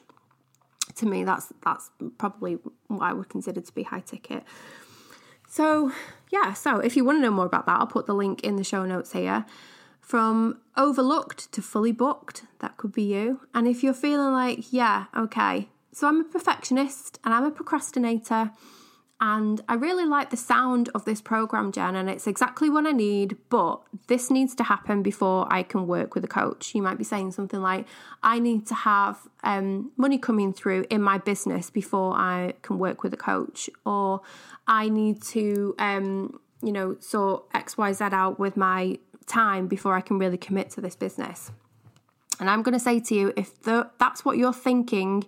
To 0.95 1.05
me, 1.05 1.23
that's 1.23 1.51
that's 1.63 1.91
probably 2.17 2.57
what 2.87 3.01
I 3.05 3.13
would 3.13 3.29
consider 3.29 3.61
to 3.61 3.73
be 3.73 3.83
high 3.83 3.99
ticket. 3.99 4.43
So 5.47 5.91
yeah, 6.31 6.53
so 6.53 6.79
if 6.79 6.95
you 6.95 7.03
want 7.03 7.17
to 7.17 7.21
know 7.21 7.31
more 7.31 7.45
about 7.45 7.65
that, 7.65 7.79
I'll 7.79 7.87
put 7.87 8.05
the 8.05 8.13
link 8.13 8.43
in 8.43 8.55
the 8.55 8.63
show 8.63 8.85
notes 8.85 9.13
here. 9.13 9.45
From 10.01 10.59
overlooked 10.75 11.51
to 11.51 11.61
fully 11.61 11.91
booked, 11.91 12.43
that 12.59 12.77
could 12.77 12.91
be 12.91 13.03
you. 13.03 13.41
And 13.53 13.67
if 13.67 13.83
you're 13.83 13.93
feeling 13.93 14.33
like, 14.33 14.73
yeah, 14.73 15.05
okay, 15.15 15.69
so 15.91 16.07
I'm 16.07 16.21
a 16.21 16.23
perfectionist 16.23 17.19
and 17.23 17.33
I'm 17.33 17.43
a 17.43 17.51
procrastinator 17.51 18.51
and 19.21 19.61
I 19.67 19.73
really 19.73 20.05
like 20.05 20.29
the 20.29 20.37
sound 20.37 20.89
of 20.95 21.03
this 21.03 21.19
program, 21.19 21.73
Jen, 21.73 21.95
and 21.95 22.09
it's 22.09 22.25
exactly 22.25 22.69
what 22.69 22.85
I 22.85 22.91
need, 22.91 23.35
but 23.49 23.81
this 24.07 24.31
needs 24.31 24.55
to 24.55 24.63
happen 24.63 25.03
before 25.03 25.45
I 25.51 25.63
can 25.63 25.87
work 25.87 26.15
with 26.15 26.23
a 26.23 26.27
coach. 26.27 26.73
You 26.73 26.81
might 26.81 26.97
be 26.97 27.03
saying 27.03 27.31
something 27.33 27.61
like, 27.61 27.85
I 28.23 28.39
need 28.39 28.65
to 28.67 28.75
have 28.75 29.19
um, 29.43 29.91
money 29.97 30.17
coming 30.17 30.53
through 30.53 30.85
in 30.89 31.01
my 31.01 31.17
business 31.17 31.69
before 31.69 32.13
I 32.13 32.53
can 32.61 32.79
work 32.79 33.03
with 33.03 33.13
a 33.13 33.17
coach, 33.17 33.69
or 33.85 34.21
I 34.67 34.87
need 34.87 35.21
to, 35.23 35.75
um, 35.79 36.39
you 36.63 36.71
know, 36.71 36.95
sort 37.01 37.51
XYZ 37.51 38.13
out 38.13 38.39
with 38.39 38.55
my 38.55 38.99
time 39.27 39.67
before 39.67 39.95
I 39.95 40.01
can 40.01 40.17
really 40.17 40.37
commit 40.37 40.69
to 40.71 40.81
this 40.81 40.95
business. 40.95 41.51
And 42.39 42.49
I'm 42.49 42.61
going 42.61 42.73
to 42.73 42.79
say 42.79 43.01
to 43.01 43.15
you, 43.15 43.33
if 43.35 43.61
the, 43.63 43.89
that's 43.99 44.23
what 44.23 44.37
you're 44.37 44.53
thinking, 44.53 45.25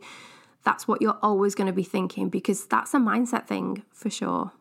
that's 0.63 0.87
what 0.87 1.01
you're 1.01 1.17
always 1.21 1.55
going 1.55 1.67
to 1.67 1.73
be 1.73 1.83
thinking 1.83 2.29
because 2.29 2.65
that's 2.65 2.93
a 2.93 2.97
mindset 2.97 3.47
thing 3.47 3.83
for 3.91 4.09
sure. 4.09 4.51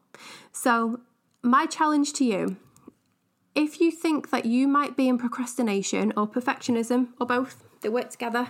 So, 0.53 1.01
my 1.43 1.67
challenge 1.67 2.13
to 2.15 2.25
you 2.25 2.57
if 3.55 3.81
you 3.81 3.91
think 3.91 4.31
that 4.31 4.47
you 4.47 4.69
might 4.69 4.97
be 4.97 5.09
in 5.09 5.19
procrastination 5.19 6.13
or 6.17 6.29
perfectionism 6.29 7.09
or 7.21 7.27
both, 7.27 7.65
they 7.81 7.89
work 7.89 8.11
together, 8.11 8.49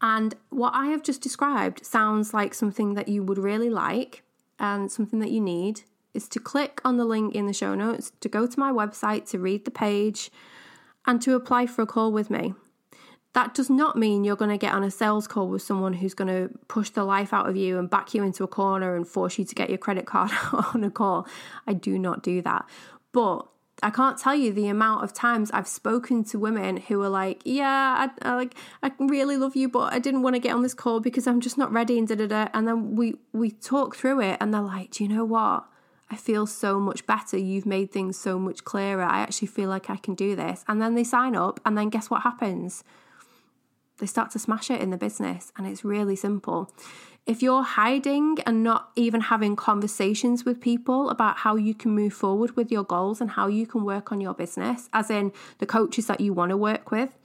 and 0.00 0.34
what 0.50 0.74
I 0.74 0.86
have 0.88 1.02
just 1.02 1.20
described 1.20 1.84
sounds 1.84 2.34
like 2.34 2.54
something 2.54 2.94
that 2.94 3.08
you 3.08 3.22
would 3.22 3.38
really 3.38 3.70
like 3.70 4.22
and 4.58 4.90
something 4.90 5.18
that 5.20 5.30
you 5.30 5.40
need, 5.40 5.82
is 6.12 6.28
to 6.28 6.38
click 6.38 6.80
on 6.84 6.96
the 6.96 7.04
link 7.04 7.34
in 7.34 7.46
the 7.46 7.52
show 7.52 7.74
notes 7.74 8.12
to 8.20 8.28
go 8.28 8.46
to 8.46 8.60
my 8.60 8.70
website 8.70 9.28
to 9.30 9.38
read 9.38 9.64
the 9.64 9.70
page 9.70 10.30
and 11.06 11.20
to 11.22 11.34
apply 11.34 11.66
for 11.66 11.82
a 11.82 11.86
call 11.86 12.12
with 12.12 12.30
me. 12.30 12.54
That 13.34 13.52
does 13.52 13.68
not 13.68 13.96
mean 13.96 14.24
you're 14.24 14.36
going 14.36 14.50
to 14.52 14.58
get 14.58 14.72
on 14.74 14.84
a 14.84 14.90
sales 14.90 15.26
call 15.26 15.48
with 15.48 15.62
someone 15.62 15.92
who's 15.92 16.14
going 16.14 16.28
to 16.28 16.56
push 16.68 16.90
the 16.90 17.04
life 17.04 17.32
out 17.32 17.48
of 17.48 17.56
you 17.56 17.78
and 17.78 17.90
back 17.90 18.14
you 18.14 18.22
into 18.22 18.44
a 18.44 18.48
corner 18.48 18.96
and 18.96 19.06
force 19.06 19.38
you 19.38 19.44
to 19.44 19.54
get 19.54 19.68
your 19.68 19.78
credit 19.78 20.06
card 20.06 20.30
on 20.74 20.84
a 20.84 20.90
call. 20.90 21.26
I 21.66 21.72
do 21.72 21.98
not 21.98 22.22
do 22.22 22.42
that. 22.42 22.64
But 23.12 23.46
I 23.82 23.90
can't 23.90 24.16
tell 24.16 24.34
you 24.34 24.52
the 24.52 24.68
amount 24.68 25.02
of 25.02 25.12
times 25.12 25.50
I've 25.50 25.66
spoken 25.66 26.22
to 26.24 26.38
women 26.38 26.76
who 26.76 27.02
are 27.02 27.08
like, 27.08 27.42
"Yeah, 27.44 28.08
I, 28.22 28.28
I 28.28 28.34
like 28.34 28.54
I 28.82 28.92
really 28.98 29.36
love 29.36 29.56
you, 29.56 29.68
but 29.68 29.92
I 29.92 29.98
didn't 29.98 30.22
want 30.22 30.36
to 30.36 30.40
get 30.40 30.54
on 30.54 30.62
this 30.62 30.74
call 30.74 31.00
because 31.00 31.26
I'm 31.26 31.40
just 31.40 31.58
not 31.58 31.72
ready." 31.72 31.98
And 31.98 32.06
da 32.06 32.14
da 32.14 32.26
da. 32.26 32.48
And 32.54 32.68
then 32.68 32.94
we 32.94 33.16
we 33.32 33.50
talk 33.50 33.96
through 33.96 34.20
it, 34.20 34.38
and 34.40 34.54
they're 34.54 34.60
like, 34.60 34.92
"Do 34.92 35.04
you 35.04 35.10
know 35.10 35.24
what? 35.24 35.64
I 36.10 36.16
feel 36.16 36.46
so 36.46 36.78
much 36.78 37.06
better. 37.06 37.36
You've 37.36 37.66
made 37.66 37.90
things 37.90 38.16
so 38.16 38.38
much 38.38 38.64
clearer. 38.64 39.02
I 39.02 39.20
actually 39.20 39.48
feel 39.48 39.68
like 39.68 39.90
I 39.90 39.96
can 39.96 40.14
do 40.14 40.36
this." 40.36 40.64
And 40.68 40.80
then 40.80 40.94
they 40.94 41.04
sign 41.04 41.34
up, 41.34 41.60
and 41.66 41.76
then 41.76 41.88
guess 41.88 42.08
what 42.08 42.22
happens? 42.22 42.84
They 44.04 44.08
start 44.08 44.30
to 44.30 44.38
smash 44.38 44.70
it 44.70 44.82
in 44.82 44.90
the 44.90 44.98
business. 44.98 45.50
And 45.56 45.66
it's 45.66 45.82
really 45.82 46.14
simple. 46.14 46.70
If 47.24 47.42
you're 47.42 47.62
hiding 47.62 48.36
and 48.44 48.62
not 48.62 48.90
even 48.96 49.22
having 49.22 49.56
conversations 49.56 50.44
with 50.44 50.60
people 50.60 51.08
about 51.08 51.38
how 51.38 51.56
you 51.56 51.72
can 51.72 51.92
move 51.92 52.12
forward 52.12 52.54
with 52.54 52.70
your 52.70 52.84
goals 52.84 53.22
and 53.22 53.30
how 53.30 53.46
you 53.46 53.66
can 53.66 53.82
work 53.82 54.12
on 54.12 54.20
your 54.20 54.34
business, 54.34 54.90
as 54.92 55.08
in 55.08 55.32
the 55.56 55.64
coaches 55.64 56.06
that 56.08 56.20
you 56.20 56.34
want 56.34 56.50
to 56.50 56.56
work 56.58 56.90
with, 56.90 57.16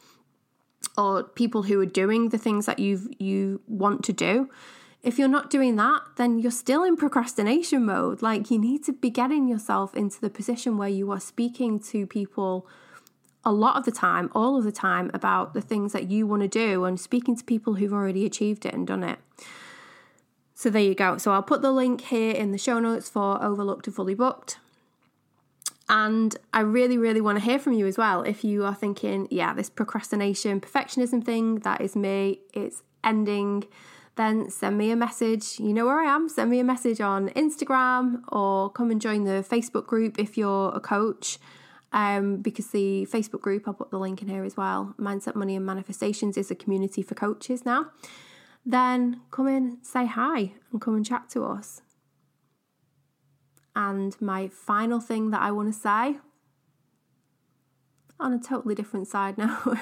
or 0.98 1.24
people 1.24 1.64
who 1.64 1.82
are 1.82 1.86
doing 1.86 2.30
the 2.30 2.38
things 2.38 2.66
that 2.66 2.80
you 2.80 3.14
you 3.20 3.60
want 3.68 4.06
to 4.06 4.14
do, 4.14 4.50
if 5.04 5.20
you're 5.20 5.28
not 5.28 5.50
doing 5.50 5.76
that, 5.76 6.02
then 6.16 6.40
you're 6.40 6.60
still 6.66 6.84
in 6.86 6.96
procrastination 6.96 7.86
mode. 7.86 8.22
Like 8.22 8.50
you 8.50 8.58
need 8.58 8.86
to 8.86 8.94
be 8.94 9.10
getting 9.10 9.50
yourself 9.50 9.94
into 9.96 10.22
the 10.22 10.30
position 10.30 10.78
where 10.78 10.88
you 10.88 11.12
are 11.12 11.20
speaking 11.20 11.78
to 11.92 12.08
people 12.08 12.66
a 13.46 13.52
lot 13.52 13.78
of 13.78 13.86
the 13.86 13.92
time, 13.92 14.30
all 14.36 14.58
of 14.58 14.64
the 14.64 14.72
time, 14.72 15.10
about 15.14 15.54
the 15.54 15.62
things 15.62 15.94
that 15.94 16.10
you 16.10 16.28
want 16.28 16.42
to 16.42 16.48
do 16.48 16.86
and 16.86 17.00
speaking 17.00 17.36
to 17.36 17.44
people 17.44 17.76
who've 17.76 17.94
already 17.94 18.26
achieved 18.26 18.66
it 18.66 18.74
and 18.74 18.86
done 18.86 19.04
it. 19.04 19.20
So 20.54 20.70
there 20.70 20.82
you 20.82 20.94
go. 20.94 21.18
So 21.18 21.32
I'll 21.32 21.42
put 21.42 21.62
the 21.62 21.72
link 21.72 22.02
here 22.02 22.32
in 22.32 22.52
the 22.52 22.58
show 22.58 22.80
notes 22.80 23.08
for 23.10 23.42
Overlooked 23.42 23.86
to 23.86 23.92
Fully 23.92 24.14
Booked. 24.14 24.58
And 25.88 26.36
I 26.54 26.60
really, 26.60 26.98
really 26.98 27.22
want 27.22 27.40
to 27.40 27.44
hear 27.44 27.58
from 27.58 27.74
you 27.74 27.88
as 27.88 27.98
well. 27.98 28.22
If 28.22 28.44
you 28.44 28.66
are 28.66 28.76
thinking, 28.76 29.28
yeah, 29.32 29.54
this 29.54 29.70
procrastination, 29.70 30.60
perfectionism 30.60 31.24
thing, 31.24 31.60
that 31.60 31.82
is 31.82 31.96
me, 31.96 32.42
it's 32.54 32.84
ending, 33.04 33.64
then 34.16 34.50
send 34.50 34.78
me 34.78 34.92
a 34.92 34.96
message. 34.96 35.60
You 35.60 35.74
know 35.74 35.86
where 35.86 36.02
I 36.02 36.14
am. 36.14 36.28
Send 36.28 36.52
me 36.52 36.60
a 36.60 36.64
message 36.64 37.00
on 37.00 37.30
Instagram 37.30 38.22
or 38.28 38.70
come 38.70 38.92
and 38.92 39.00
join 39.00 39.24
the 39.24 39.46
Facebook 39.50 39.88
group 39.88 40.20
if 40.20 40.38
you're 40.38 40.76
a 40.76 40.82
coach. 40.82 41.40
Um, 41.92 42.38
because 42.38 42.68
the 42.68 43.08
Facebook 43.12 43.42
group, 43.42 43.68
I'll 43.68 43.74
put 43.74 43.90
the 43.90 43.98
link 43.98 44.22
in 44.22 44.28
here 44.28 44.44
as 44.44 44.56
well. 44.56 44.94
Mindset, 45.00 45.34
Money, 45.34 45.56
and 45.56 45.66
Manifestations 45.66 46.38
is 46.38 46.52
a 46.52 46.56
community 46.56 47.02
for 47.02 47.16
coaches 47.16 47.66
now 47.66 47.88
then 48.66 49.22
come 49.32 49.48
in, 49.48 49.78
say 49.82 50.06
hi, 50.06 50.54
and 50.72 50.82
come 50.82 50.96
and 50.96 51.06
chat 51.06 51.30
to 51.30 51.44
us. 51.44 51.82
And 53.76 54.20
my 54.22 54.48
final 54.48 55.00
thing 55.00 55.32
that 55.32 55.42
I 55.42 55.52
want 55.52 55.74
to 55.74 55.80
say 55.80 56.18
on 58.20 58.34
a 58.34 58.40
totally 58.40 58.76
different 58.76 59.08
side 59.08 59.38
now 59.38 59.76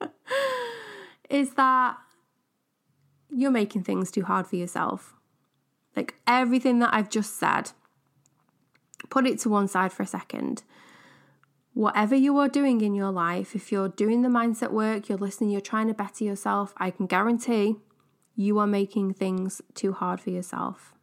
is 1.30 1.54
that 1.54 1.96
you're 3.28 3.50
making 3.50 3.82
things 3.82 4.10
too 4.10 4.22
hard 4.22 4.46
for 4.46 4.56
yourself. 4.56 5.14
Like 5.96 6.14
everything 6.26 6.78
that 6.78 6.94
I've 6.94 7.10
just 7.10 7.36
said, 7.36 7.72
put 9.08 9.26
it 9.26 9.38
to 9.40 9.48
one 9.48 9.68
side 9.68 9.92
for 9.92 10.02
a 10.02 10.06
second 10.06 10.62
whatever 11.72 12.14
you 12.14 12.36
are 12.38 12.48
doing 12.48 12.80
in 12.80 12.94
your 12.94 13.10
life, 13.10 13.54
if 13.54 13.70
you're 13.70 13.88
doing 13.88 14.22
the 14.22 14.28
mindset 14.28 14.70
work, 14.70 15.08
you're 15.08 15.18
listening, 15.18 15.50
you're 15.50 15.60
trying 15.60 15.86
to 15.86 15.94
better 15.94 16.24
yourself, 16.24 16.74
I 16.76 16.90
can 16.90 17.06
guarantee 17.06 17.76
you 18.34 18.58
are 18.58 18.66
making 18.66 19.14
things 19.14 19.60
too 19.74 19.92
hard 19.92 20.20
for 20.20 20.30
yourself. 20.30 20.94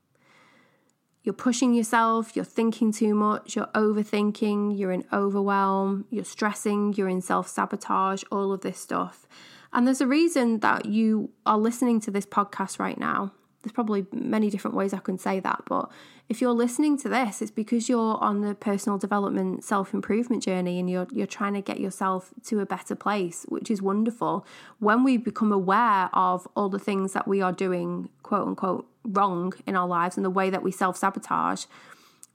You're 1.24 1.34
pushing 1.34 1.74
yourself, 1.74 2.36
you're 2.36 2.46
thinking 2.46 2.92
too 2.92 3.14
much, 3.14 3.56
you're 3.56 3.68
overthinking, 3.68 4.78
you're 4.78 4.94
in 4.94 5.04
overwhelm, 5.12 6.06
you're 6.10 6.24
stressing, 6.24 6.94
you're 6.94 7.10
in 7.10 7.22
self 7.22 7.48
sabotage, 7.50 8.24
all 8.32 8.54
of 8.54 8.62
this 8.62 8.80
stuff. 8.80 9.28
And 9.74 9.86
there's 9.86 10.00
a 10.00 10.08
reason 10.08 10.60
that 10.60 10.86
you 10.86 11.32
are 11.46 11.58
listening 11.58 12.00
to 12.02 12.12
this 12.12 12.26
podcast 12.26 12.80
right 12.80 12.98
now 12.98 13.34
there's 13.68 13.74
probably 13.74 14.06
many 14.14 14.50
different 14.50 14.78
ways 14.78 14.94
I 14.94 15.00
can 15.00 15.18
say 15.18 15.42
that, 15.42 15.64
but 15.68 15.92
if 16.30 16.40
you're 16.40 16.54
listening 16.54 16.98
to 17.00 17.10
this, 17.10 17.42
it's 17.42 17.52
because 17.52 17.90
you're 17.90 18.18
on 18.24 18.40
the 18.40 18.56
personal 18.56 18.98
development 18.98 19.66
self-improvement 19.66 20.42
journey 20.42 20.80
and 20.80 20.90
you're 20.90 21.08
you're 21.12 21.28
trying 21.28 21.54
to 21.54 21.62
get 21.62 21.82
yourself 21.82 22.34
to 22.46 22.62
a 22.62 22.66
better 22.66 22.96
place, 22.96 23.46
which 23.50 23.70
is 23.70 23.82
wonderful. 23.82 24.46
When 24.80 25.04
we 25.04 25.18
become 25.18 25.52
aware 25.52 26.10
of 26.14 26.48
all 26.56 26.70
the 26.70 26.80
things 26.80 27.12
that 27.12 27.28
we 27.28 27.42
are 27.42 27.52
doing, 27.52 28.08
quote 28.24 28.48
unquote, 28.48 28.88
wrong 29.04 29.52
in 29.66 29.76
our 29.76 29.88
lives 29.88 30.16
and 30.16 30.24
the 30.26 30.30
way 30.30 30.50
that 30.50 30.64
we 30.64 30.72
self-sabotage, 30.72 31.66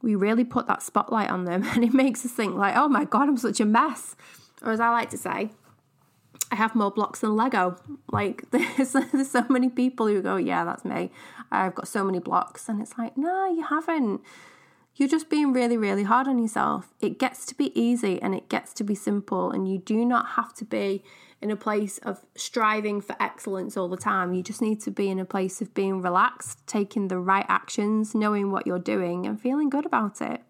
we 0.02 0.14
really 0.14 0.44
put 0.44 0.66
that 0.66 0.82
spotlight 0.82 1.30
on 1.30 1.46
them 1.46 1.62
and 1.72 1.82
it 1.82 1.94
makes 1.94 2.26
us 2.26 2.32
think 2.32 2.56
like, 2.56 2.76
oh 2.76 2.88
my 2.88 3.06
god, 3.06 3.28
I'm 3.28 3.38
such 3.38 3.58
a 3.58 3.64
mess. 3.64 4.16
Or 4.60 4.72
as 4.72 4.80
I 4.80 4.90
like 4.90 5.08
to 5.10 5.18
say, 5.18 5.50
I 6.52 6.56
have 6.56 6.74
more 6.74 6.90
blocks 6.90 7.20
than 7.20 7.34
Lego. 7.34 7.76
Like 8.12 8.44
there's, 8.50 8.92
there's 8.92 9.30
so 9.30 9.46
many 9.48 9.70
people 9.70 10.06
who 10.06 10.20
go, 10.20 10.36
yeah, 10.36 10.64
that's 10.64 10.84
me. 10.84 11.10
I've 11.50 11.74
got 11.74 11.88
so 11.88 12.04
many 12.04 12.18
blocks, 12.18 12.68
and 12.68 12.80
it's 12.80 12.96
like, 12.98 13.16
no, 13.16 13.52
you 13.52 13.64
haven't. 13.64 14.20
You're 14.94 15.08
just 15.08 15.30
being 15.30 15.54
really, 15.54 15.78
really 15.78 16.02
hard 16.02 16.28
on 16.28 16.38
yourself. 16.38 16.92
It 17.00 17.18
gets 17.18 17.46
to 17.46 17.54
be 17.54 17.78
easy 17.78 18.20
and 18.20 18.34
it 18.34 18.50
gets 18.50 18.74
to 18.74 18.84
be 18.84 18.94
simple, 18.94 19.50
and 19.50 19.66
you 19.66 19.78
do 19.78 20.04
not 20.04 20.28
have 20.30 20.52
to 20.54 20.64
be 20.66 21.02
in 21.40 21.50
a 21.50 21.56
place 21.56 21.98
of 21.98 22.20
striving 22.36 23.00
for 23.00 23.16
excellence 23.18 23.76
all 23.76 23.88
the 23.88 23.96
time. 23.96 24.34
You 24.34 24.42
just 24.42 24.62
need 24.62 24.80
to 24.82 24.90
be 24.90 25.08
in 25.08 25.18
a 25.18 25.24
place 25.24 25.62
of 25.62 25.74
being 25.74 26.02
relaxed, 26.02 26.64
taking 26.66 27.08
the 27.08 27.18
right 27.18 27.46
actions, 27.48 28.14
knowing 28.14 28.52
what 28.52 28.66
you're 28.66 28.78
doing, 28.78 29.26
and 29.26 29.40
feeling 29.40 29.70
good 29.70 29.86
about 29.86 30.20
it. 30.20 30.42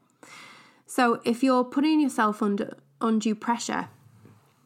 So 0.84 1.20
if 1.24 1.42
you're 1.44 1.64
putting 1.64 2.00
yourself 2.00 2.42
under 2.42 2.76
undue 3.00 3.36
pressure, 3.36 3.88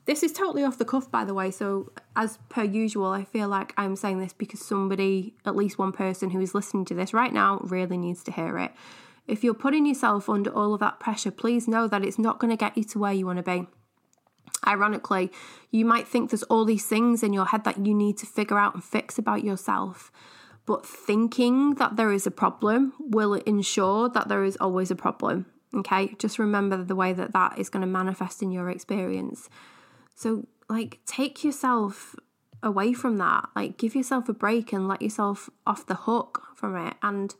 this 0.07 0.23
is 0.23 0.33
totally 0.33 0.63
off 0.65 0.79
the 0.79 0.85
cuff, 0.85 1.11
by 1.11 1.25
the 1.25 1.35
way. 1.35 1.51
So, 1.51 1.93
as 2.15 2.39
per 2.49 2.63
usual, 2.63 3.07
I 3.07 3.25
feel 3.25 3.49
like 3.49 3.75
I'm 3.77 3.97
saying 3.97 4.21
this 4.21 4.33
because 4.33 4.65
somebody, 4.65 5.35
at 5.45 5.57
least 5.57 5.79
one 5.79 5.93
person 5.93 6.31
who 6.31 6.41
is 6.41 6.55
listening 6.55 6.85
to 6.87 6.95
this 6.95 7.13
right 7.13 7.33
now, 7.33 7.59
really 7.63 7.99
needs 7.99 8.23
to 8.25 8.33
hear 8.33 8.57
it. 8.59 8.73
If 9.27 9.43
you're 9.43 9.55
putting 9.55 9.85
yourself 9.85 10.29
under 10.29 10.51
all 10.51 10.75
of 10.75 10.81
that 10.81 11.01
pressure, 11.01 11.33
please 11.33 11.67
know 11.67 11.89
that 11.89 12.05
it's 12.05 12.19
not 12.19 12.39
going 12.39 12.53
to 12.53 12.57
get 12.57 12.77
you 12.77 12.85
to 12.85 12.99
where 13.01 13.13
you 13.13 13.27
want 13.27 13.39
to 13.39 13.43
be. 13.43 13.67
Ironically, 14.65 15.33
you 15.73 15.85
might 15.85 16.07
think 16.07 16.31
there's 16.31 16.45
all 16.45 16.65
these 16.65 16.87
things 16.87 17.25
in 17.25 17.33
your 17.33 17.47
head 17.47 17.65
that 17.65 17.85
you 17.85 17.93
need 17.93 18.17
to 18.19 18.27
figure 18.27 18.59
out 18.59 18.75
and 18.75 18.85
fix 18.85 19.19
about 19.19 19.43
yourself. 19.43 20.13
But 20.67 20.87
thinking 20.87 21.75
that 21.75 21.97
there 21.97 22.13
is 22.13 22.27
a 22.27 22.31
problem 22.31 22.93
will 23.01 23.35
ensure 23.35 24.09
that 24.09 24.29
there 24.29 24.45
is 24.45 24.57
always 24.61 24.93
a 24.93 24.97
problem. 24.97 25.47
Okay, 25.75 26.15
just 26.19 26.39
remember 26.39 26.83
the 26.83 26.97
way 26.97 27.13
that 27.13 27.33
that 27.33 27.59
is 27.59 27.69
going 27.69 27.83
to 27.83 27.87
manifest 27.87 28.43
in 28.43 28.53
your 28.53 28.71
experience. 28.71 29.49
So, 30.17 30.47
like, 30.69 30.99
take 31.07 31.45
yourself 31.45 32.17
away 32.63 32.93
from 32.93 33.19
that. 33.19 33.49
Like, 33.55 33.77
give 33.77 33.95
yourself 33.95 34.29
a 34.29 34.33
break 34.33 34.73
and 34.73 34.89
let 34.89 35.03
yourself 35.03 35.49
off 35.67 35.87
the 35.87 35.95
hook 35.95 36.43
from 36.57 36.75
it. 36.75 36.95
And 37.03 37.35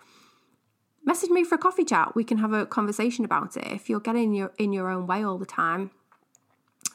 message 1.05 1.31
me 1.31 1.43
for 1.43 1.55
a 1.57 1.59
coffee 1.59 1.85
chat. 1.85 2.15
We 2.15 2.23
can 2.23 2.39
have 2.39 2.53
a 2.53 2.67
conversation 2.67 3.25
about 3.25 3.57
it. 3.57 3.67
If 3.67 3.89
you're 3.89 4.01
getting 4.01 4.35
your 4.35 4.53
in 4.59 4.73
your 4.73 4.91
own 4.91 5.07
way 5.07 5.25
all 5.25 5.39
the 5.39 5.47
time, 5.47 5.91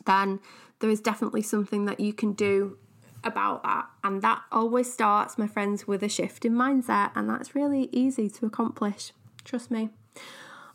then 0.06 0.40
there 0.80 0.90
is 0.90 1.02
definitely 1.02 1.42
something 1.42 1.86
that 1.86 2.00
you 2.00 2.14
can 2.14 2.34
do 2.34 2.78
about 3.24 3.64
that. 3.64 3.88
And 4.04 4.22
that 4.22 4.44
always 4.52 4.92
starts, 4.92 5.38
my 5.38 5.48
friends, 5.48 5.88
with 5.88 6.04
a 6.04 6.10
shift 6.10 6.46
in 6.46 6.54
mindset. 6.54 7.12
And 7.16 7.30
that's 7.30 7.56
really 7.56 7.90
easy 7.92 8.30
to 8.30 8.46
accomplish. 8.46 9.14
Trust 9.44 9.72
me. 9.72 9.90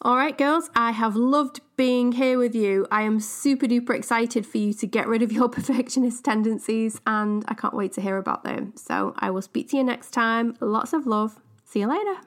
All 0.02 0.16
right, 0.16 0.36
girls, 0.36 0.70
I 0.76 0.90
have 0.90 1.16
loved 1.16 1.60
being 1.76 2.12
here 2.12 2.38
with 2.38 2.54
you. 2.54 2.86
I 2.90 3.02
am 3.02 3.18
super 3.18 3.66
duper 3.66 3.96
excited 3.96 4.46
for 4.46 4.58
you 4.58 4.74
to 4.74 4.86
get 4.86 5.08
rid 5.08 5.22
of 5.22 5.32
your 5.32 5.48
perfectionist 5.56 6.24
tendencies, 6.24 7.00
and 7.06 7.44
I 7.48 7.54
can't 7.54 7.74
wait 7.74 7.92
to 7.92 8.02
hear 8.02 8.18
about 8.18 8.44
them. 8.44 8.74
So 8.76 9.14
I 9.18 9.30
will 9.30 9.42
speak 9.42 9.70
to 9.70 9.76
you 9.78 9.84
next 9.84 10.10
time. 10.10 10.54
Lots 10.60 10.92
of 10.92 11.06
love. 11.06 11.40
See 11.64 11.80
you 11.80 11.88
later. 11.88 12.20